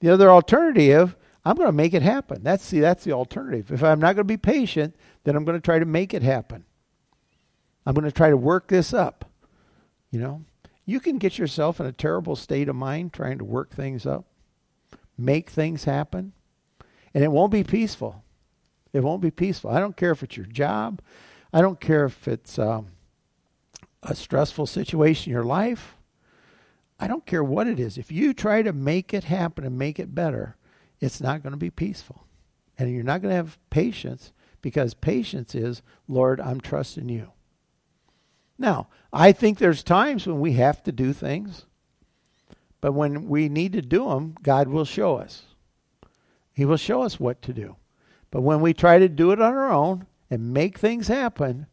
The 0.00 0.08
other 0.08 0.30
alternative, 0.30 1.16
I'm 1.44 1.56
going 1.56 1.68
to 1.68 1.72
make 1.72 1.94
it 1.94 2.02
happen. 2.02 2.42
That's 2.42 2.64
see, 2.64 2.80
that's 2.80 3.04
the 3.04 3.12
alternative. 3.12 3.70
If 3.70 3.84
I'm 3.84 4.00
not 4.00 4.14
going 4.14 4.16
to 4.16 4.24
be 4.24 4.36
patient, 4.36 4.96
then 5.24 5.36
I'm 5.36 5.44
going 5.44 5.56
to 5.58 5.64
try 5.64 5.78
to 5.78 5.84
make 5.84 6.14
it 6.14 6.22
happen. 6.22 6.64
I'm 7.86 7.94
going 7.94 8.04
to 8.04 8.12
try 8.12 8.30
to 8.30 8.36
work 8.36 8.68
this 8.68 8.92
up. 8.92 9.29
You 10.10 10.20
know, 10.20 10.44
you 10.84 11.00
can 11.00 11.18
get 11.18 11.38
yourself 11.38 11.80
in 11.80 11.86
a 11.86 11.92
terrible 11.92 12.36
state 12.36 12.68
of 12.68 12.76
mind 12.76 13.12
trying 13.12 13.38
to 13.38 13.44
work 13.44 13.70
things 13.70 14.06
up, 14.06 14.24
make 15.16 15.50
things 15.50 15.84
happen, 15.84 16.32
and 17.14 17.22
it 17.22 17.30
won't 17.30 17.52
be 17.52 17.64
peaceful. 17.64 18.24
It 18.92 19.00
won't 19.00 19.22
be 19.22 19.30
peaceful. 19.30 19.70
I 19.70 19.78
don't 19.78 19.96
care 19.96 20.10
if 20.10 20.22
it's 20.22 20.36
your 20.36 20.46
job. 20.46 21.00
I 21.52 21.60
don't 21.60 21.80
care 21.80 22.04
if 22.04 22.26
it's 22.26 22.58
um, 22.58 22.88
a 24.02 24.14
stressful 24.14 24.66
situation 24.66 25.30
in 25.30 25.34
your 25.34 25.44
life. 25.44 25.96
I 26.98 27.06
don't 27.06 27.26
care 27.26 27.44
what 27.44 27.66
it 27.66 27.80
is. 27.80 27.96
If 27.96 28.12
you 28.12 28.34
try 28.34 28.62
to 28.62 28.72
make 28.72 29.14
it 29.14 29.24
happen 29.24 29.64
and 29.64 29.78
make 29.78 29.98
it 29.98 30.14
better, 30.14 30.56
it's 31.00 31.20
not 31.20 31.42
going 31.42 31.52
to 31.52 31.56
be 31.56 31.70
peaceful. 31.70 32.26
And 32.78 32.92
you're 32.92 33.02
not 33.02 33.22
going 33.22 33.30
to 33.30 33.36
have 33.36 33.58
patience 33.70 34.32
because 34.60 34.94
patience 34.94 35.54
is, 35.54 35.82
Lord, 36.08 36.40
I'm 36.40 36.60
trusting 36.60 37.08
you. 37.08 37.32
Now, 38.60 38.88
I 39.10 39.32
think 39.32 39.56
there's 39.56 39.82
times 39.82 40.26
when 40.26 40.38
we 40.38 40.52
have 40.52 40.82
to 40.82 40.92
do 40.92 41.14
things, 41.14 41.64
but 42.82 42.92
when 42.92 43.26
we 43.26 43.48
need 43.48 43.72
to 43.72 43.80
do 43.80 44.10
them, 44.10 44.36
God 44.42 44.68
will 44.68 44.84
show 44.84 45.16
us. 45.16 45.44
He 46.52 46.66
will 46.66 46.76
show 46.76 47.02
us 47.02 47.18
what 47.18 47.40
to 47.40 47.54
do. 47.54 47.76
But 48.30 48.42
when 48.42 48.60
we 48.60 48.74
try 48.74 48.98
to 48.98 49.08
do 49.08 49.32
it 49.32 49.40
on 49.40 49.54
our 49.54 49.72
own 49.72 50.06
and 50.30 50.52
make 50.52 50.78
things 50.78 51.08
happen, 51.08 51.66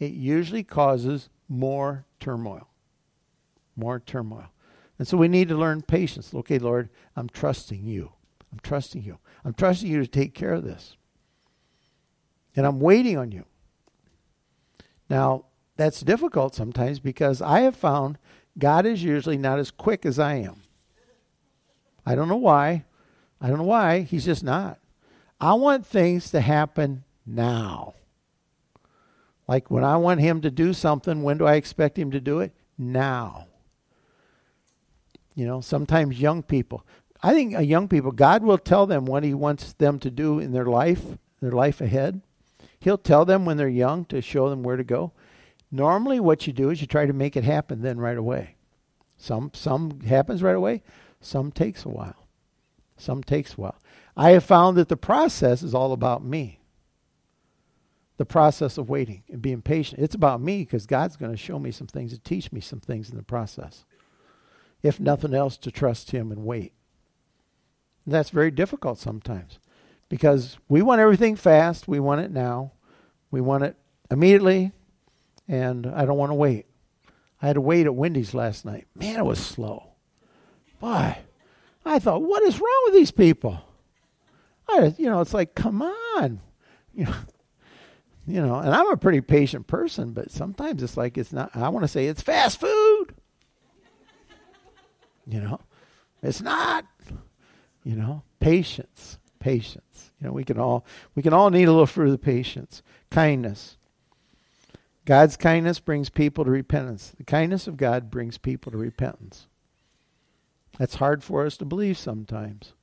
it 0.00 0.10
usually 0.10 0.64
causes 0.64 1.30
more 1.48 2.04
turmoil. 2.18 2.68
More 3.76 4.00
turmoil. 4.00 4.48
And 4.98 5.06
so 5.06 5.16
we 5.16 5.28
need 5.28 5.48
to 5.50 5.56
learn 5.56 5.82
patience. 5.82 6.34
Okay, 6.34 6.58
Lord, 6.58 6.90
I'm 7.14 7.28
trusting 7.28 7.84
you. 7.84 8.10
I'm 8.50 8.58
trusting 8.60 9.04
you. 9.04 9.18
I'm 9.44 9.54
trusting 9.54 9.88
you 9.88 10.00
to 10.00 10.08
take 10.08 10.34
care 10.34 10.54
of 10.54 10.64
this. 10.64 10.96
And 12.56 12.66
I'm 12.66 12.80
waiting 12.80 13.16
on 13.16 13.30
you. 13.30 13.44
Now, 15.08 15.44
that's 15.78 16.00
difficult 16.00 16.54
sometimes 16.54 16.98
because 16.98 17.40
I 17.40 17.60
have 17.60 17.76
found 17.76 18.18
God 18.58 18.84
is 18.84 19.02
usually 19.02 19.38
not 19.38 19.58
as 19.58 19.70
quick 19.70 20.04
as 20.04 20.18
I 20.18 20.34
am. 20.34 20.62
I 22.04 22.14
don't 22.14 22.28
know 22.28 22.36
why. 22.36 22.84
I 23.40 23.48
don't 23.48 23.58
know 23.58 23.64
why. 23.64 24.00
He's 24.00 24.24
just 24.24 24.42
not. 24.42 24.78
I 25.40 25.54
want 25.54 25.86
things 25.86 26.30
to 26.32 26.40
happen 26.40 27.04
now. 27.24 27.94
Like 29.46 29.70
when 29.70 29.84
I 29.84 29.96
want 29.96 30.20
him 30.20 30.40
to 30.40 30.50
do 30.50 30.74
something, 30.74 31.22
when 31.22 31.38
do 31.38 31.46
I 31.46 31.54
expect 31.54 31.98
him 31.98 32.10
to 32.10 32.20
do 32.20 32.40
it? 32.40 32.52
Now. 32.76 33.46
You 35.36 35.46
know, 35.46 35.60
sometimes 35.60 36.20
young 36.20 36.42
people, 36.42 36.84
I 37.22 37.32
think 37.32 37.54
young 37.68 37.86
people, 37.86 38.10
God 38.10 38.42
will 38.42 38.58
tell 38.58 38.86
them 38.86 39.06
what 39.06 39.22
he 39.22 39.32
wants 39.32 39.72
them 39.74 40.00
to 40.00 40.10
do 40.10 40.40
in 40.40 40.50
their 40.50 40.66
life, 40.66 41.04
their 41.40 41.52
life 41.52 41.80
ahead. 41.80 42.20
He'll 42.80 42.98
tell 42.98 43.24
them 43.24 43.44
when 43.44 43.56
they're 43.56 43.68
young 43.68 44.04
to 44.06 44.20
show 44.20 44.50
them 44.50 44.64
where 44.64 44.76
to 44.76 44.84
go. 44.84 45.12
Normally, 45.70 46.18
what 46.18 46.46
you 46.46 46.52
do 46.52 46.70
is 46.70 46.80
you 46.80 46.86
try 46.86 47.06
to 47.06 47.12
make 47.12 47.36
it 47.36 47.44
happen 47.44 47.82
then 47.82 47.98
right 47.98 48.16
away. 48.16 48.56
Some 49.18 49.50
some 49.52 50.00
happens 50.00 50.42
right 50.42 50.56
away. 50.56 50.82
Some 51.20 51.52
takes 51.52 51.84
a 51.84 51.88
while. 51.88 52.28
Some 52.96 53.22
takes 53.22 53.54
a 53.54 53.56
while. 53.56 53.82
I 54.16 54.30
have 54.30 54.44
found 54.44 54.76
that 54.76 54.88
the 54.88 54.96
process 54.96 55.62
is 55.62 55.74
all 55.74 55.92
about 55.92 56.24
me. 56.24 56.60
The 58.16 58.24
process 58.24 58.78
of 58.78 58.88
waiting 58.88 59.22
and 59.28 59.42
being 59.42 59.62
patient. 59.62 60.02
It's 60.02 60.14
about 60.14 60.40
me 60.40 60.60
because 60.60 60.86
God's 60.86 61.16
going 61.16 61.30
to 61.30 61.36
show 61.36 61.58
me 61.58 61.70
some 61.70 61.86
things 61.86 62.12
and 62.12 62.24
teach 62.24 62.50
me 62.50 62.60
some 62.60 62.80
things 62.80 63.10
in 63.10 63.16
the 63.16 63.22
process. 63.22 63.84
If 64.82 64.98
nothing 64.98 65.34
else, 65.34 65.56
to 65.58 65.70
trust 65.70 66.12
Him 66.12 66.32
and 66.32 66.44
wait. 66.44 66.72
And 68.04 68.14
that's 68.14 68.30
very 68.30 68.50
difficult 68.50 68.98
sometimes 68.98 69.58
because 70.08 70.58
we 70.68 70.82
want 70.82 71.00
everything 71.00 71.36
fast. 71.36 71.86
We 71.86 72.00
want 72.00 72.20
it 72.22 72.30
now. 72.30 72.72
We 73.30 73.40
want 73.40 73.64
it 73.64 73.76
immediately 74.10 74.72
and 75.48 75.86
I 75.86 76.04
don't 76.04 76.18
want 76.18 76.30
to 76.30 76.34
wait. 76.34 76.66
I 77.40 77.46
had 77.46 77.54
to 77.54 77.60
wait 77.60 77.86
at 77.86 77.94
Wendy's 77.94 78.34
last 78.34 78.64
night. 78.64 78.86
Man, 78.94 79.18
it 79.18 79.24
was 79.24 79.38
slow. 79.38 79.92
Boy, 80.80 81.18
I 81.84 81.98
thought, 81.98 82.22
what 82.22 82.42
is 82.42 82.60
wrong 82.60 82.82
with 82.84 82.94
these 82.94 83.10
people? 83.10 83.60
I, 84.68 84.94
you 84.98 85.06
know, 85.06 85.20
it's 85.20 85.34
like, 85.34 85.54
come 85.54 85.82
on, 85.82 86.40
you 86.94 87.04
know, 87.06 87.14
you 88.26 88.40
know. 88.40 88.56
And 88.56 88.74
I'm 88.74 88.90
a 88.90 88.96
pretty 88.96 89.20
patient 89.22 89.66
person, 89.66 90.12
but 90.12 90.30
sometimes 90.30 90.82
it's 90.82 90.96
like 90.96 91.16
it's 91.16 91.32
not. 91.32 91.50
I 91.56 91.68
want 91.70 91.84
to 91.84 91.88
say 91.88 92.06
it's 92.06 92.22
fast 92.22 92.60
food. 92.60 93.06
You 95.30 95.42
know, 95.42 95.60
it's 96.22 96.40
not. 96.40 96.86
You 97.84 97.96
know, 97.96 98.22
patience, 98.40 99.18
patience. 99.40 100.10
You 100.20 100.26
know, 100.26 100.32
we 100.32 100.44
can 100.44 100.58
all 100.58 100.84
we 101.14 101.22
can 101.22 101.32
all 101.32 101.50
need 101.50 101.68
a 101.68 101.70
little 101.70 101.86
further 101.86 102.16
patience, 102.16 102.82
kindness, 103.10 103.77
God's 105.08 105.38
kindness 105.38 105.80
brings 105.80 106.10
people 106.10 106.44
to 106.44 106.50
repentance. 106.50 107.14
The 107.16 107.24
kindness 107.24 107.66
of 107.66 107.78
God 107.78 108.10
brings 108.10 108.36
people 108.36 108.70
to 108.70 108.76
repentance. 108.76 109.46
That's 110.78 110.96
hard 110.96 111.24
for 111.24 111.46
us 111.46 111.56
to 111.56 111.64
believe 111.64 111.96
sometimes. 111.96 112.74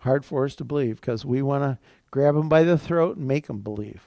Hard 0.00 0.26
for 0.26 0.44
us 0.44 0.54
to 0.56 0.64
believe 0.64 1.00
because 1.00 1.24
we 1.24 1.40
want 1.40 1.64
to 1.64 1.78
grab 2.10 2.34
them 2.34 2.50
by 2.50 2.62
the 2.62 2.76
throat 2.76 3.16
and 3.16 3.26
make 3.26 3.46
them 3.46 3.60
believe. 3.60 4.06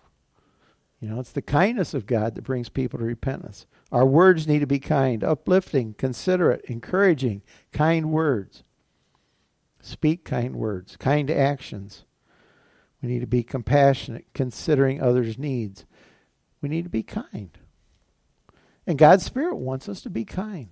You 1.00 1.10
know, 1.10 1.20
it's 1.20 1.32
the 1.32 1.42
kindness 1.42 1.96
of 1.96 2.06
God 2.06 2.36
that 2.36 2.44
brings 2.44 2.70
people 2.70 3.00
to 3.00 3.06
repentance. 3.06 3.66
Our 3.92 4.06
words 4.06 4.46
need 4.46 4.60
to 4.60 4.68
be 4.68 4.78
kind, 4.78 5.24
uplifting, 5.24 5.96
considerate, 5.96 6.66
encouraging, 6.66 7.42
kind 7.72 8.12
words. 8.12 8.62
Speak 9.82 10.24
kind 10.24 10.56
words, 10.56 10.98
kind 10.98 11.32
actions. 11.32 12.06
We 13.02 13.10
need 13.10 13.22
to 13.22 13.28
be 13.28 13.42
compassionate, 13.42 14.28
considering 14.36 15.02
others' 15.02 15.40
needs. 15.40 15.86
We 16.66 16.70
need 16.70 16.86
to 16.86 16.90
be 16.90 17.04
kind. 17.04 17.52
And 18.88 18.98
God's 18.98 19.24
Spirit 19.24 19.58
wants 19.58 19.88
us 19.88 20.02
to 20.02 20.10
be 20.10 20.26
kind. 20.26 20.70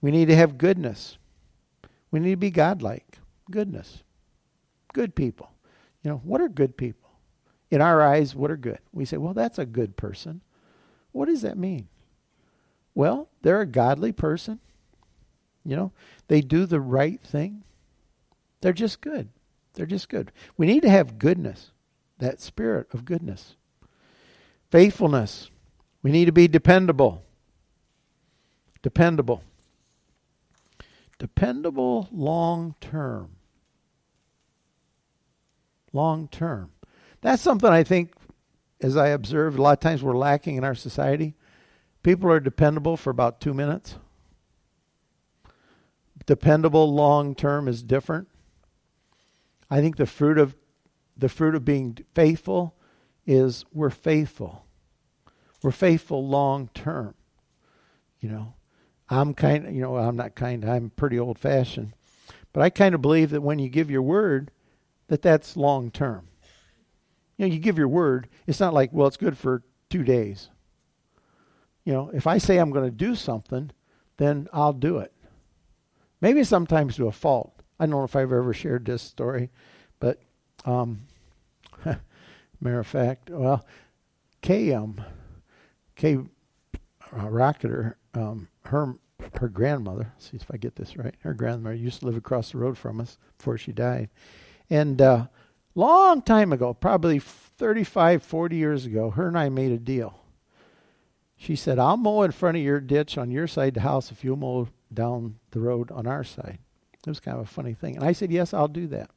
We 0.00 0.10
need 0.10 0.26
to 0.26 0.34
have 0.34 0.58
goodness. 0.58 1.16
We 2.10 2.18
need 2.18 2.32
to 2.32 2.36
be 2.36 2.50
godlike. 2.50 3.20
Goodness. 3.52 4.02
Good 4.92 5.14
people. 5.14 5.52
You 6.02 6.10
know, 6.10 6.16
what 6.24 6.40
are 6.40 6.48
good 6.48 6.76
people? 6.76 7.08
In 7.70 7.80
our 7.80 8.02
eyes, 8.02 8.34
what 8.34 8.50
are 8.50 8.56
good? 8.56 8.80
We 8.92 9.04
say, 9.04 9.16
well, 9.16 9.32
that's 9.32 9.60
a 9.60 9.64
good 9.64 9.96
person. 9.96 10.40
What 11.12 11.26
does 11.26 11.42
that 11.42 11.56
mean? 11.56 11.86
Well, 12.96 13.28
they're 13.42 13.60
a 13.60 13.64
godly 13.64 14.10
person. 14.10 14.58
You 15.64 15.76
know, 15.76 15.92
they 16.26 16.40
do 16.40 16.66
the 16.66 16.80
right 16.80 17.20
thing. 17.20 17.62
They're 18.60 18.72
just 18.72 19.00
good. 19.00 19.28
They're 19.74 19.86
just 19.86 20.08
good. 20.08 20.32
We 20.56 20.66
need 20.66 20.82
to 20.82 20.90
have 20.90 21.20
goodness, 21.20 21.70
that 22.18 22.40
spirit 22.40 22.92
of 22.92 23.04
goodness. 23.04 23.54
Faithfulness. 24.74 25.52
We 26.02 26.10
need 26.10 26.24
to 26.24 26.32
be 26.32 26.48
dependable. 26.48 27.22
Dependable. 28.82 29.44
Dependable 31.16 32.08
long 32.10 32.74
term. 32.80 33.36
Long 35.92 36.26
term. 36.26 36.72
That's 37.20 37.40
something 37.40 37.70
I 37.70 37.84
think, 37.84 38.14
as 38.80 38.96
I 38.96 39.10
observed, 39.10 39.60
a 39.60 39.62
lot 39.62 39.74
of 39.74 39.78
times 39.78 40.02
we're 40.02 40.16
lacking 40.16 40.56
in 40.56 40.64
our 40.64 40.74
society. 40.74 41.34
People 42.02 42.28
are 42.32 42.40
dependable 42.40 42.96
for 42.96 43.10
about 43.10 43.40
two 43.40 43.54
minutes. 43.54 43.94
Dependable 46.26 46.92
long 46.92 47.36
term 47.36 47.68
is 47.68 47.84
different. 47.84 48.26
I 49.70 49.80
think 49.80 49.98
the 49.98 50.06
fruit 50.06 50.36
of 50.36 50.56
the 51.16 51.28
fruit 51.28 51.54
of 51.54 51.64
being 51.64 51.96
faithful 52.12 52.74
is 53.26 53.64
we're 53.72 53.90
faithful. 53.90 54.64
We're 55.62 55.70
faithful 55.70 56.26
long 56.26 56.68
term. 56.74 57.14
You 58.20 58.30
know, 58.30 58.54
I'm 59.08 59.34
kind 59.34 59.66
of, 59.66 59.74
you 59.74 59.80
know, 59.80 59.96
I'm 59.96 60.16
not 60.16 60.34
kind, 60.34 60.64
I'm 60.64 60.90
pretty 60.90 61.18
old 61.18 61.38
fashioned. 61.38 61.92
But 62.52 62.62
I 62.62 62.70
kind 62.70 62.94
of 62.94 63.02
believe 63.02 63.30
that 63.30 63.42
when 63.42 63.58
you 63.58 63.68
give 63.68 63.90
your 63.90 64.02
word, 64.02 64.50
that 65.08 65.22
that's 65.22 65.56
long 65.56 65.90
term. 65.90 66.28
You 67.36 67.46
know, 67.46 67.52
you 67.52 67.60
give 67.60 67.78
your 67.78 67.88
word, 67.88 68.28
it's 68.46 68.60
not 68.60 68.74
like, 68.74 68.92
well, 68.92 69.08
it's 69.08 69.16
good 69.16 69.36
for 69.36 69.62
two 69.90 70.04
days. 70.04 70.50
You 71.84 71.92
know, 71.92 72.10
if 72.14 72.26
I 72.26 72.38
say 72.38 72.58
I'm 72.58 72.70
going 72.70 72.84
to 72.84 72.90
do 72.90 73.14
something, 73.14 73.70
then 74.16 74.48
I'll 74.52 74.72
do 74.72 74.98
it. 74.98 75.12
Maybe 76.20 76.44
sometimes 76.44 76.96
to 76.96 77.08
a 77.08 77.12
fault. 77.12 77.52
I 77.78 77.86
don't 77.86 77.90
know 77.90 78.04
if 78.04 78.16
I've 78.16 78.32
ever 78.32 78.54
shared 78.54 78.86
this 78.86 79.02
story, 79.02 79.50
but 79.98 80.20
um, 80.64 81.02
matter 82.64 82.80
of 82.80 82.86
fact, 82.86 83.30
well, 83.30 83.64
Kay, 84.42 84.72
um, 84.72 85.00
Kay 85.96 86.16
uh, 86.16 87.26
Rocketer, 87.26 87.94
um, 88.14 88.48
her 88.64 88.96
her 89.36 89.48
grandmother. 89.48 90.12
See 90.18 90.36
if 90.36 90.50
I 90.50 90.56
get 90.56 90.76
this 90.76 90.96
right. 90.96 91.14
Her 91.20 91.34
grandmother 91.34 91.74
used 91.74 92.00
to 92.00 92.06
live 92.06 92.16
across 92.16 92.52
the 92.52 92.58
road 92.58 92.76
from 92.76 93.00
us 93.00 93.18
before 93.38 93.58
she 93.58 93.72
died, 93.72 94.10
and 94.68 95.00
uh, 95.00 95.26
long 95.74 96.22
time 96.22 96.52
ago, 96.52 96.74
probably 96.74 97.18
35, 97.18 98.22
40 98.22 98.56
years 98.56 98.86
ago, 98.86 99.10
her 99.10 99.28
and 99.28 99.38
I 99.38 99.48
made 99.48 99.72
a 99.72 99.78
deal. 99.78 100.20
She 101.36 101.56
said, 101.56 101.78
"I'll 101.78 101.96
mow 101.96 102.22
in 102.22 102.32
front 102.32 102.56
of 102.56 102.62
your 102.62 102.80
ditch 102.80 103.18
on 103.18 103.30
your 103.30 103.46
side 103.46 103.68
of 103.68 103.74
the 103.74 103.80
house 103.80 104.10
if 104.10 104.24
you 104.24 104.36
mow 104.36 104.68
down 104.92 105.36
the 105.50 105.60
road 105.60 105.90
on 105.90 106.06
our 106.06 106.24
side." 106.24 106.58
It 107.06 107.10
was 107.10 107.20
kind 107.20 107.38
of 107.38 107.44
a 107.44 107.48
funny 107.48 107.74
thing, 107.74 107.96
and 107.96 108.04
I 108.04 108.12
said, 108.12 108.30
"Yes, 108.30 108.54
I'll 108.54 108.68
do 108.68 108.86
that." 108.88 109.10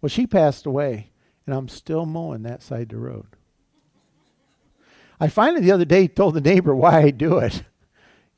Well, 0.00 0.08
she 0.08 0.26
passed 0.26 0.64
away, 0.66 1.09
and 1.46 1.54
I'm 1.54 1.68
still 1.68 2.06
mowing 2.06 2.42
that 2.42 2.62
side 2.62 2.82
of 2.82 2.88
the 2.90 2.98
road. 2.98 3.26
I 5.18 5.28
finally 5.28 5.60
the 5.60 5.72
other 5.72 5.84
day 5.84 6.08
told 6.08 6.34
the 6.34 6.40
neighbor 6.40 6.74
why 6.74 7.00
I 7.00 7.10
do 7.10 7.38
it. 7.38 7.62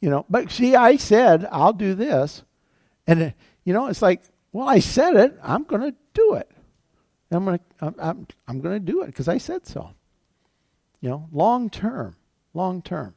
You 0.01 0.11
know, 0.11 0.27
but 0.29 0.51
see, 0.51 0.75
I 0.75 0.97
said 0.97 1.47
I'll 1.53 1.73
do 1.73 1.95
this, 1.95 2.43
and 3.07 3.23
uh, 3.23 3.31
you 3.65 3.73
know, 3.73 3.87
it's 3.87 4.03
like, 4.03 4.23
well, 4.51 4.69
I 4.69 4.81
said 4.81 5.15
it. 5.15 5.39
I'm 5.43 5.63
going 5.63 5.83
to 5.83 5.95
do 6.13 6.35
it. 6.35 6.51
I'm 7.31 7.45
going 7.45 7.59
to 7.59 7.65
I'm 7.81 7.95
I'm, 7.99 8.27
I'm 8.49 8.61
going 8.61 8.75
to 8.75 8.93
do 8.93 9.03
it 9.03 9.07
because 9.07 9.29
I 9.29 9.39
said 9.39 9.67
so. 9.67 9.91
You 11.01 11.11
know, 11.11 11.29
long 11.33 11.71
term, 11.71 12.17
long 12.53 12.83
term. 12.83 13.15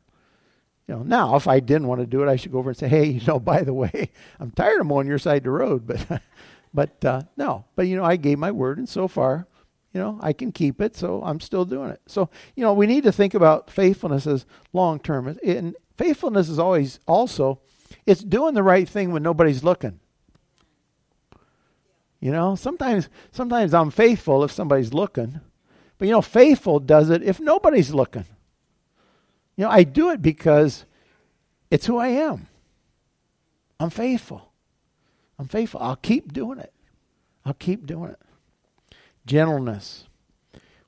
You 0.87 0.95
know, 0.95 1.03
now 1.03 1.35
if 1.35 1.47
I 1.47 1.59
didn't 1.59 1.87
want 1.87 2.01
to 2.01 2.07
do 2.07 2.21
it, 2.21 2.29
I 2.29 2.35
should 2.35 2.51
go 2.51 2.59
over 2.59 2.69
and 2.69 2.77
say, 2.77 2.87
hey, 2.87 3.05
you 3.05 3.25
know, 3.25 3.39
by 3.53 3.63
the 3.63 3.73
way, 3.73 4.11
I'm 4.39 4.51
tired 4.51 4.81
of 4.81 4.87
mowing 4.87 5.07
your 5.07 5.17
side 5.17 5.37
of 5.37 5.43
the 5.43 5.49
road, 5.51 5.87
but 5.87 6.21
but 6.73 7.03
uh, 7.03 7.21
no, 7.35 7.65
but 7.75 7.87
you 7.87 7.95
know, 7.95 8.03
I 8.03 8.15
gave 8.15 8.37
my 8.37 8.51
word, 8.51 8.77
and 8.77 8.87
so 8.87 9.07
far, 9.07 9.47
you 9.95 10.01
know, 10.01 10.19
I 10.21 10.33
can 10.33 10.51
keep 10.51 10.79
it, 10.79 10.95
so 10.95 11.23
I'm 11.23 11.39
still 11.39 11.65
doing 11.65 11.89
it. 11.89 12.01
So 12.05 12.29
you 12.55 12.61
know, 12.61 12.73
we 12.73 12.85
need 12.85 13.05
to 13.05 13.11
think 13.11 13.33
about 13.33 13.71
faithfulness 13.71 14.27
as 14.27 14.45
long 14.73 14.99
term, 14.99 15.39
and 15.43 15.75
Faithfulness 15.97 16.49
is 16.49 16.59
always 16.59 16.99
also 17.07 17.59
it's 18.05 18.23
doing 18.23 18.53
the 18.53 18.63
right 18.63 18.87
thing 18.87 19.11
when 19.11 19.23
nobody's 19.23 19.63
looking. 19.63 19.99
You 22.19 22.31
know, 22.31 22.55
sometimes 22.55 23.09
sometimes 23.31 23.73
I'm 23.73 23.91
faithful 23.91 24.43
if 24.43 24.51
somebody's 24.51 24.93
looking. 24.93 25.39
But 25.97 26.07
you 26.07 26.11
know, 26.11 26.21
faithful 26.21 26.79
does 26.79 27.09
it 27.09 27.23
if 27.23 27.39
nobody's 27.39 27.93
looking. 27.93 28.25
You 29.55 29.65
know, 29.65 29.69
I 29.69 29.83
do 29.83 30.09
it 30.09 30.21
because 30.21 30.85
it's 31.71 31.85
who 31.85 31.97
I 31.97 32.07
am. 32.07 32.47
I'm 33.79 33.89
faithful. 33.89 34.51
I'm 35.39 35.47
faithful. 35.47 35.81
I'll 35.81 35.95
keep 35.95 36.33
doing 36.33 36.59
it. 36.59 36.73
I'll 37.45 37.53
keep 37.53 37.85
doing 37.85 38.11
it. 38.11 38.19
Gentleness. 39.25 40.05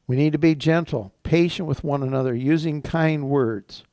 We 0.08 0.16
need 0.16 0.32
to 0.34 0.40
be 0.40 0.56
gentle, 0.56 1.14
patient 1.24 1.68
with 1.68 1.84
one 1.84 2.02
another, 2.02 2.34
using 2.34 2.82
kind 2.82 3.30
words. 3.30 3.84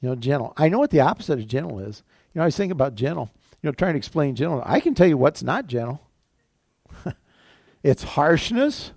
You 0.00 0.10
know, 0.10 0.16
gentle. 0.16 0.52
I 0.56 0.68
know 0.68 0.78
what 0.78 0.90
the 0.90 1.00
opposite 1.00 1.38
of 1.38 1.46
gentle 1.46 1.78
is. 1.78 2.02
You 2.32 2.38
know, 2.38 2.42
I 2.42 2.46
was 2.46 2.56
thinking 2.56 2.72
about 2.72 2.94
gentle. 2.94 3.30
You 3.62 3.68
know, 3.68 3.72
trying 3.72 3.94
to 3.94 3.98
explain 3.98 4.34
gentle. 4.34 4.62
I 4.66 4.80
can 4.80 4.94
tell 4.94 5.06
you 5.06 5.16
what's 5.16 5.42
not 5.42 5.66
gentle. 5.66 6.02
it's 7.82 8.02
harshness 8.02 8.92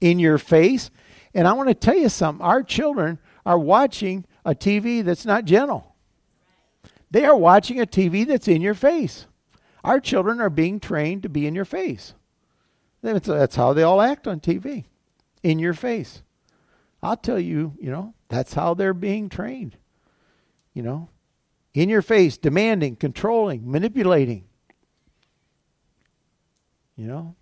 in 0.00 0.18
your 0.18 0.38
face. 0.38 0.90
And 1.34 1.46
I 1.46 1.52
want 1.52 1.68
to 1.68 1.74
tell 1.74 1.96
you 1.96 2.08
something. 2.08 2.44
Our 2.44 2.62
children 2.62 3.18
are 3.44 3.58
watching 3.58 4.24
a 4.44 4.54
TV 4.54 5.04
that's 5.04 5.26
not 5.26 5.44
gentle. 5.44 5.94
They 7.10 7.24
are 7.24 7.36
watching 7.36 7.80
a 7.80 7.86
TV 7.86 8.26
that's 8.26 8.48
in 8.48 8.62
your 8.62 8.74
face. 8.74 9.26
Our 9.84 10.00
children 10.00 10.40
are 10.40 10.50
being 10.50 10.80
trained 10.80 11.22
to 11.24 11.28
be 11.28 11.46
in 11.46 11.54
your 11.54 11.64
face. 11.64 12.14
That's, 13.02 13.56
how 13.56 13.72
they 13.72 13.82
all 13.82 14.00
act 14.00 14.26
on 14.28 14.40
TV, 14.40 14.84
in 15.42 15.58
your 15.58 15.74
face. 15.74 16.22
I'll 17.02 17.16
tell 17.16 17.40
you, 17.40 17.74
you 17.80 17.90
know, 17.90 18.14
that's 18.28 18.54
how 18.54 18.74
they're 18.74 18.92
being 18.92 19.28
trained 19.28 19.76
you 20.74 20.82
know, 20.82 21.08
in 21.74 21.88
your 21.88 22.02
face, 22.02 22.36
demanding, 22.36 22.96
controlling, 22.96 23.70
manipulating. 23.70 24.44
You 26.96 27.06
know, 27.06 27.36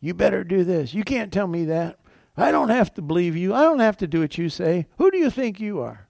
you 0.00 0.14
better 0.14 0.44
do 0.44 0.64
this. 0.64 0.94
You 0.94 1.04
can't 1.04 1.32
tell 1.32 1.46
me 1.46 1.66
that. 1.66 1.98
I 2.36 2.50
don't 2.50 2.68
have 2.68 2.92
to 2.94 3.02
believe 3.02 3.36
you. 3.36 3.54
I 3.54 3.62
don't 3.62 3.80
have 3.80 3.96
to 3.98 4.06
do 4.06 4.20
what 4.20 4.38
you 4.38 4.48
say. 4.48 4.86
Who 4.98 5.10
do 5.10 5.18
you 5.18 5.30
think 5.30 5.60
you 5.60 5.80
are? 5.80 6.08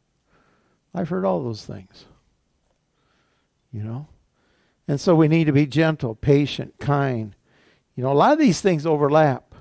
I've 0.94 1.09
heard 1.09 1.24
all 1.24 1.42
those 1.42 1.64
things. 1.64 2.06
You 3.72 3.82
know? 3.82 4.09
And 4.88 5.00
so 5.00 5.14
we 5.14 5.28
need 5.28 5.44
to 5.44 5.52
be 5.52 5.66
gentle, 5.66 6.14
patient, 6.14 6.74
kind. 6.78 7.35
You 7.96 8.02
know, 8.02 8.12
a 8.12 8.14
lot 8.14 8.32
of 8.32 8.38
these 8.38 8.61
things 8.61 8.87
overlap. 8.87 9.54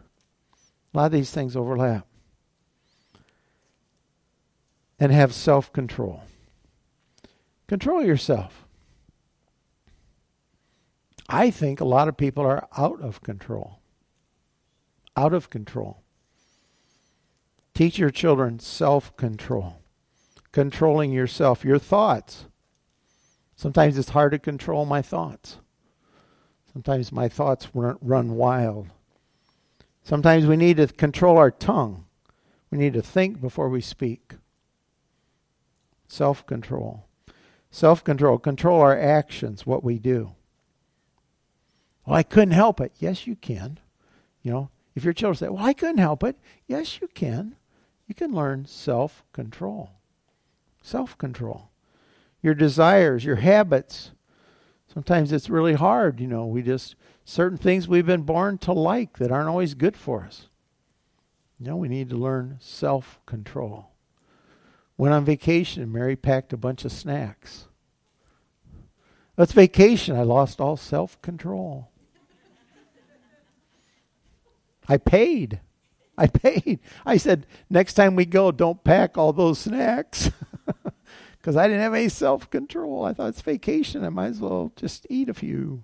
A 0.93 0.97
lot 0.97 1.05
of 1.05 1.11
these 1.13 1.31
things 1.31 1.55
overlap. 1.55 2.05
And 4.99 5.11
have 5.11 5.33
self 5.33 5.73
control. 5.73 6.23
Control 7.67 8.03
yourself. 8.03 8.65
I 11.27 11.49
think 11.49 11.79
a 11.79 11.85
lot 11.85 12.07
of 12.07 12.17
people 12.17 12.45
are 12.45 12.67
out 12.77 13.01
of 13.01 13.23
control. 13.23 13.79
Out 15.17 15.33
of 15.33 15.49
control. 15.49 16.01
Teach 17.73 17.97
your 17.97 18.09
children 18.09 18.59
self 18.59 19.15
control, 19.17 19.81
controlling 20.53 21.11
yourself, 21.11 21.65
your 21.65 21.79
thoughts. 21.79 22.45
Sometimes 23.57 23.97
it's 23.97 24.09
hard 24.09 24.31
to 24.31 24.39
control 24.39 24.85
my 24.85 25.01
thoughts. 25.01 25.57
Sometimes 26.75 27.09
my 27.13 27.29
thoughts 27.29 27.69
run 27.73 28.35
wild. 28.35 28.89
Sometimes 30.03 30.45
we 30.45 30.57
need 30.57 30.75
to 30.75 30.87
control 30.87 31.37
our 31.37 31.49
tongue. 31.49 32.03
We 32.69 32.77
need 32.77 32.91
to 32.95 33.01
think 33.01 33.39
before 33.39 33.69
we 33.69 33.79
speak. 33.79 34.33
Self 36.09 36.45
control. 36.45 37.05
Self 37.71 38.03
control. 38.03 38.37
Control 38.37 38.81
our 38.81 38.99
actions, 38.99 39.65
what 39.65 39.85
we 39.85 39.99
do. 39.99 40.33
Well, 42.05 42.17
I 42.17 42.23
couldn't 42.23 42.51
help 42.51 42.81
it. 42.81 42.91
Yes, 42.99 43.25
you 43.25 43.37
can. 43.37 43.79
You 44.41 44.51
know, 44.51 44.69
if 44.95 45.05
your 45.05 45.13
children 45.13 45.37
say, 45.37 45.47
Well, 45.47 45.63
I 45.63 45.71
couldn't 45.71 45.99
help 45.99 46.25
it. 46.25 46.37
Yes, 46.67 46.99
you 46.99 47.07
can. 47.07 47.55
You 48.05 48.15
can 48.15 48.33
learn 48.33 48.65
self 48.65 49.23
control. 49.31 49.91
Self 50.81 51.17
control. 51.17 51.69
Your 52.43 52.53
desires, 52.53 53.23
your 53.23 53.37
habits. 53.37 54.11
Sometimes 54.95 55.33
it's 55.33 55.49
really 55.49 55.73
hard. 55.73 56.21
You 56.21 56.27
know, 56.27 56.45
we 56.45 56.61
just, 56.61 56.95
certain 57.25 57.57
things 57.57 57.85
we've 57.85 58.05
been 58.05 58.21
born 58.21 58.57
to 58.59 58.71
like 58.71 59.17
that 59.17 59.29
aren't 59.29 59.49
always 59.49 59.73
good 59.73 59.97
for 59.97 60.23
us. 60.23 60.47
You 61.59 61.67
know, 61.67 61.75
we 61.75 61.89
need 61.89 62.09
to 62.09 62.15
learn 62.15 62.57
self 62.61 63.19
control. 63.25 63.89
Went 64.97 65.13
on 65.13 65.25
vacation. 65.25 65.91
Mary 65.91 66.15
packed 66.15 66.53
a 66.53 66.57
bunch 66.57 66.85
of 66.85 66.93
snacks. 66.93 67.67
That's 69.35 69.51
vacation. 69.51 70.15
I 70.15 70.23
lost 70.23 70.61
all 70.61 70.77
self 70.77 71.21
control. 71.21 71.89
I 74.87 74.95
paid. 74.95 75.59
I 76.17 76.27
paid. 76.27 76.79
I 77.05 77.17
said, 77.17 77.45
next 77.69 77.95
time 77.95 78.15
we 78.15 78.25
go, 78.25 78.49
don't 78.51 78.81
pack 78.85 79.17
all 79.17 79.33
those 79.33 79.59
snacks. 79.59 80.31
Because 81.45 81.57
I 81.57 81.67
didn't 81.67 81.83
have 81.83 81.93
any 81.93 82.09
self 82.09 82.49
control. 82.49 83.05
I 83.05 83.13
thought 83.13 83.29
it's 83.29 83.41
vacation. 83.43 84.03
I 84.03 84.09
might 84.09 84.29
as 84.29 84.39
well 84.39 84.71
just 84.75 85.05
eat 85.11 85.29
a 85.29 85.33
few. 85.35 85.83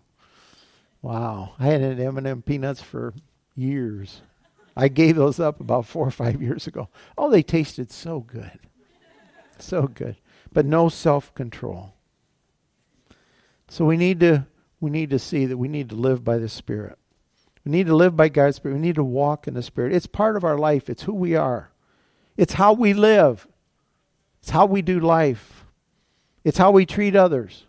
Wow. 1.04 1.54
I 1.60 1.67
had 1.67 1.82
an 1.82 2.00
M&M 2.02 2.41
peanuts 2.41 2.82
for 2.82 3.13
years. 3.56 4.24
I 4.76 4.88
gave 4.88 5.15
those 5.15 5.39
up 5.39 5.60
about 5.60 5.86
four 5.86 6.08
or 6.08 6.10
five 6.10 6.41
years 6.41 6.65
ago. 6.65 6.89
Oh, 7.15 7.30
they 7.30 7.43
tasted 7.43 7.91
so 7.91 8.21
good. 8.21 8.58
So 9.60 9.84
good. 9.84 10.15
But 10.52 10.65
no 10.65 10.89
self 10.89 11.32
control. 11.36 11.93
So 13.69 13.86
we 13.86 13.97
need 13.97 14.19
to 14.21 14.47
we 14.80 14.89
need 14.89 15.12
to 15.12 15.19
see 15.19 15.45
that 15.45 15.58
we 15.58 15.67
need 15.67 15.89
to 15.89 15.95
live 15.95 16.24
by 16.24 16.39
the 16.39 16.50
Spirit. 16.50 16.97
We 17.63 17.71
need 17.71 17.86
to 17.86 17.95
live 17.95 18.15
by 18.15 18.30
God's 18.30 18.56
Spirit. 18.56 18.74
We 18.74 18.82
need 18.82 18.95
to 18.95 19.04
walk 19.04 19.47
in 19.47 19.54
the 19.54 19.62
Spirit. 19.62 19.93
It's 19.93 20.08
part 20.08 20.36
of 20.36 20.43
our 20.43 20.58
life. 20.58 20.89
It's 20.89 21.04
who 21.04 21.13
we 21.13 21.36
are. 21.36 21.69
It's 22.36 22.54
how 22.54 22.74
we 22.74 22.95
live. 22.95 23.45
It's 24.42 24.50
how 24.50 24.66
we 24.66 24.82
do 24.82 25.00
life. 25.00 25.66
It's 26.44 26.58
how 26.58 26.72
we 26.72 26.86
treat 26.86 27.16
others. 27.16 27.66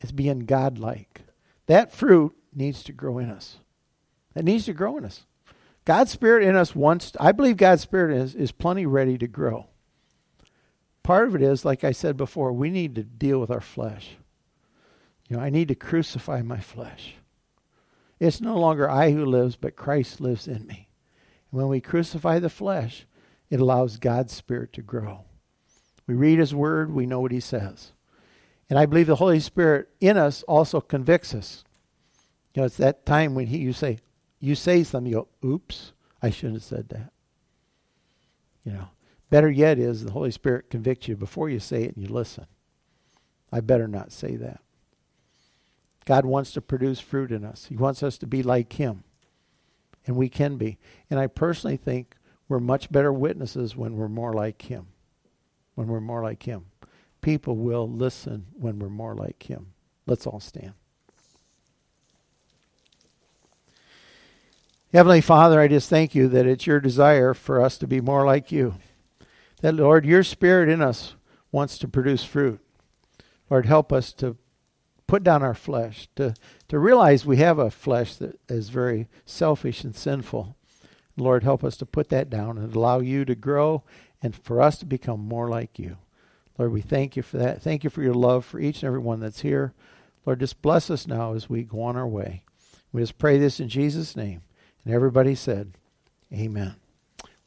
It's 0.00 0.12
being 0.12 0.40
godlike. 0.40 1.22
That 1.66 1.92
fruit 1.92 2.36
needs 2.54 2.84
to 2.84 2.92
grow 2.92 3.18
in 3.18 3.30
us. 3.30 3.56
It 4.34 4.44
needs 4.44 4.66
to 4.66 4.72
grow 4.72 4.96
in 4.96 5.04
us. 5.04 5.24
God's 5.84 6.10
Spirit 6.10 6.44
in 6.44 6.56
us 6.56 6.74
wants, 6.74 7.12
I 7.18 7.32
believe 7.32 7.56
God's 7.56 7.82
Spirit 7.82 8.16
is, 8.16 8.34
is 8.34 8.52
plenty 8.52 8.86
ready 8.86 9.16
to 9.18 9.26
grow. 9.26 9.66
part 11.02 11.28
of 11.28 11.34
it 11.36 11.42
is, 11.42 11.64
like 11.64 11.84
I 11.84 11.92
said 11.92 12.16
before, 12.16 12.52
we 12.52 12.70
need 12.70 12.94
to 12.96 13.04
deal 13.04 13.40
with 13.40 13.50
our 13.50 13.60
flesh. 13.60 14.16
You 15.28 15.36
know, 15.36 15.42
I 15.42 15.50
need 15.50 15.68
to 15.68 15.74
crucify 15.74 16.42
my 16.42 16.58
flesh. 16.58 17.14
It's 18.18 18.40
no 18.40 18.56
longer 18.56 18.90
I 18.90 19.12
who 19.12 19.24
lives, 19.24 19.56
but 19.56 19.76
Christ 19.76 20.20
lives 20.20 20.48
in 20.48 20.66
me. 20.66 20.88
And 21.50 21.60
when 21.60 21.68
we 21.68 21.80
crucify 21.80 22.38
the 22.38 22.50
flesh, 22.50 23.06
it 23.50 23.60
allows 23.60 23.98
God's 23.98 24.32
Spirit 24.32 24.72
to 24.74 24.82
grow. 24.82 25.24
We 26.06 26.14
read 26.14 26.38
His 26.38 26.54
Word, 26.54 26.92
we 26.92 27.06
know 27.06 27.20
what 27.20 27.32
He 27.32 27.40
says. 27.40 27.92
And 28.68 28.78
I 28.78 28.86
believe 28.86 29.06
the 29.06 29.16
Holy 29.16 29.40
Spirit 29.40 29.88
in 30.00 30.16
us 30.16 30.42
also 30.44 30.80
convicts 30.80 31.34
us. 31.34 31.64
You 32.54 32.62
know, 32.62 32.66
it's 32.66 32.78
that 32.78 33.06
time 33.06 33.34
when 33.34 33.46
he, 33.46 33.58
you 33.58 33.72
say, 33.72 33.98
you 34.40 34.54
say 34.54 34.82
something, 34.82 35.12
you 35.12 35.26
go, 35.42 35.48
oops, 35.48 35.92
I 36.22 36.30
shouldn't 36.30 36.56
have 36.56 36.64
said 36.64 36.88
that. 36.88 37.12
You 38.64 38.72
know, 38.72 38.88
better 39.30 39.50
yet 39.50 39.78
is 39.78 40.04
the 40.04 40.12
Holy 40.12 40.30
Spirit 40.30 40.70
convicts 40.70 41.06
you 41.06 41.16
before 41.16 41.48
you 41.48 41.60
say 41.60 41.84
it 41.84 41.94
and 41.94 42.04
you 42.04 42.12
listen. 42.12 42.46
I 43.52 43.60
better 43.60 43.86
not 43.86 44.10
say 44.10 44.36
that. 44.36 44.60
God 46.04 46.24
wants 46.24 46.52
to 46.52 46.60
produce 46.60 46.98
fruit 47.00 47.30
in 47.30 47.44
us. 47.44 47.66
He 47.68 47.76
wants 47.76 48.02
us 48.02 48.18
to 48.18 48.26
be 48.26 48.42
like 48.42 48.72
Him. 48.72 49.04
And 50.06 50.16
we 50.16 50.28
can 50.28 50.56
be. 50.56 50.78
And 51.10 51.18
I 51.18 51.26
personally 51.26 51.76
think 51.76 52.16
we're 52.48 52.60
much 52.60 52.90
better 52.90 53.12
witnesses 53.12 53.76
when 53.76 53.96
we're 53.96 54.08
more 54.08 54.32
like 54.32 54.62
Him. 54.62 54.86
When 55.76 55.86
we're 55.86 56.00
more 56.00 56.24
like 56.24 56.42
Him. 56.42 56.66
People 57.20 57.56
will 57.56 57.88
listen 57.88 58.46
when 58.52 58.80
we're 58.80 58.88
more 58.88 59.14
like 59.14 59.44
Him. 59.44 59.68
Let's 60.06 60.26
all 60.26 60.40
stand. 60.40 60.72
Heavenly 64.92 65.20
Father, 65.20 65.60
I 65.60 65.68
just 65.68 65.90
thank 65.90 66.14
you 66.14 66.26
that 66.28 66.46
it's 66.46 66.66
your 66.66 66.80
desire 66.80 67.34
for 67.34 67.60
us 67.60 67.76
to 67.78 67.86
be 67.86 68.00
more 68.00 68.24
like 68.24 68.50
you. 68.50 68.74
That, 69.60 69.74
Lord, 69.74 70.06
your 70.06 70.22
spirit 70.22 70.68
in 70.68 70.80
us 70.80 71.14
wants 71.52 71.78
to 71.78 71.88
produce 71.88 72.24
fruit. 72.24 72.60
Lord, 73.50 73.66
help 73.66 73.92
us 73.92 74.12
to 74.14 74.36
put 75.06 75.22
down 75.22 75.42
our 75.42 75.54
flesh, 75.54 76.08
to, 76.16 76.34
to 76.68 76.78
realize 76.78 77.26
we 77.26 77.36
have 77.38 77.58
a 77.58 77.70
flesh 77.70 78.16
that 78.16 78.38
is 78.48 78.68
very 78.68 79.08
selfish 79.24 79.84
and 79.84 79.94
sinful. 79.94 80.56
Lord, 81.16 81.42
help 81.42 81.64
us 81.64 81.76
to 81.78 81.86
put 81.86 82.08
that 82.10 82.28
down 82.28 82.58
and 82.58 82.74
allow 82.74 83.00
you 83.00 83.24
to 83.24 83.34
grow 83.34 83.82
and 84.26 84.34
for 84.34 84.60
us 84.60 84.76
to 84.78 84.84
become 84.84 85.20
more 85.20 85.48
like 85.48 85.78
you. 85.78 85.98
Lord, 86.58 86.72
we 86.72 86.80
thank 86.80 87.16
you 87.16 87.22
for 87.22 87.38
that. 87.38 87.62
Thank 87.62 87.84
you 87.84 87.90
for 87.90 88.02
your 88.02 88.12
love 88.12 88.44
for 88.44 88.58
each 88.58 88.82
and 88.82 88.88
every 88.88 88.98
one 88.98 89.20
that's 89.20 89.42
here. 89.42 89.72
Lord, 90.26 90.40
just 90.40 90.60
bless 90.62 90.90
us 90.90 91.06
now 91.06 91.34
as 91.34 91.48
we 91.48 91.62
go 91.62 91.80
on 91.82 91.96
our 91.96 92.08
way. 92.08 92.42
We 92.92 93.00
just 93.02 93.18
pray 93.18 93.38
this 93.38 93.60
in 93.60 93.68
Jesus' 93.68 94.16
name. 94.16 94.42
And 94.84 94.92
everybody 94.92 95.36
said, 95.36 95.74
Amen. 96.32 96.74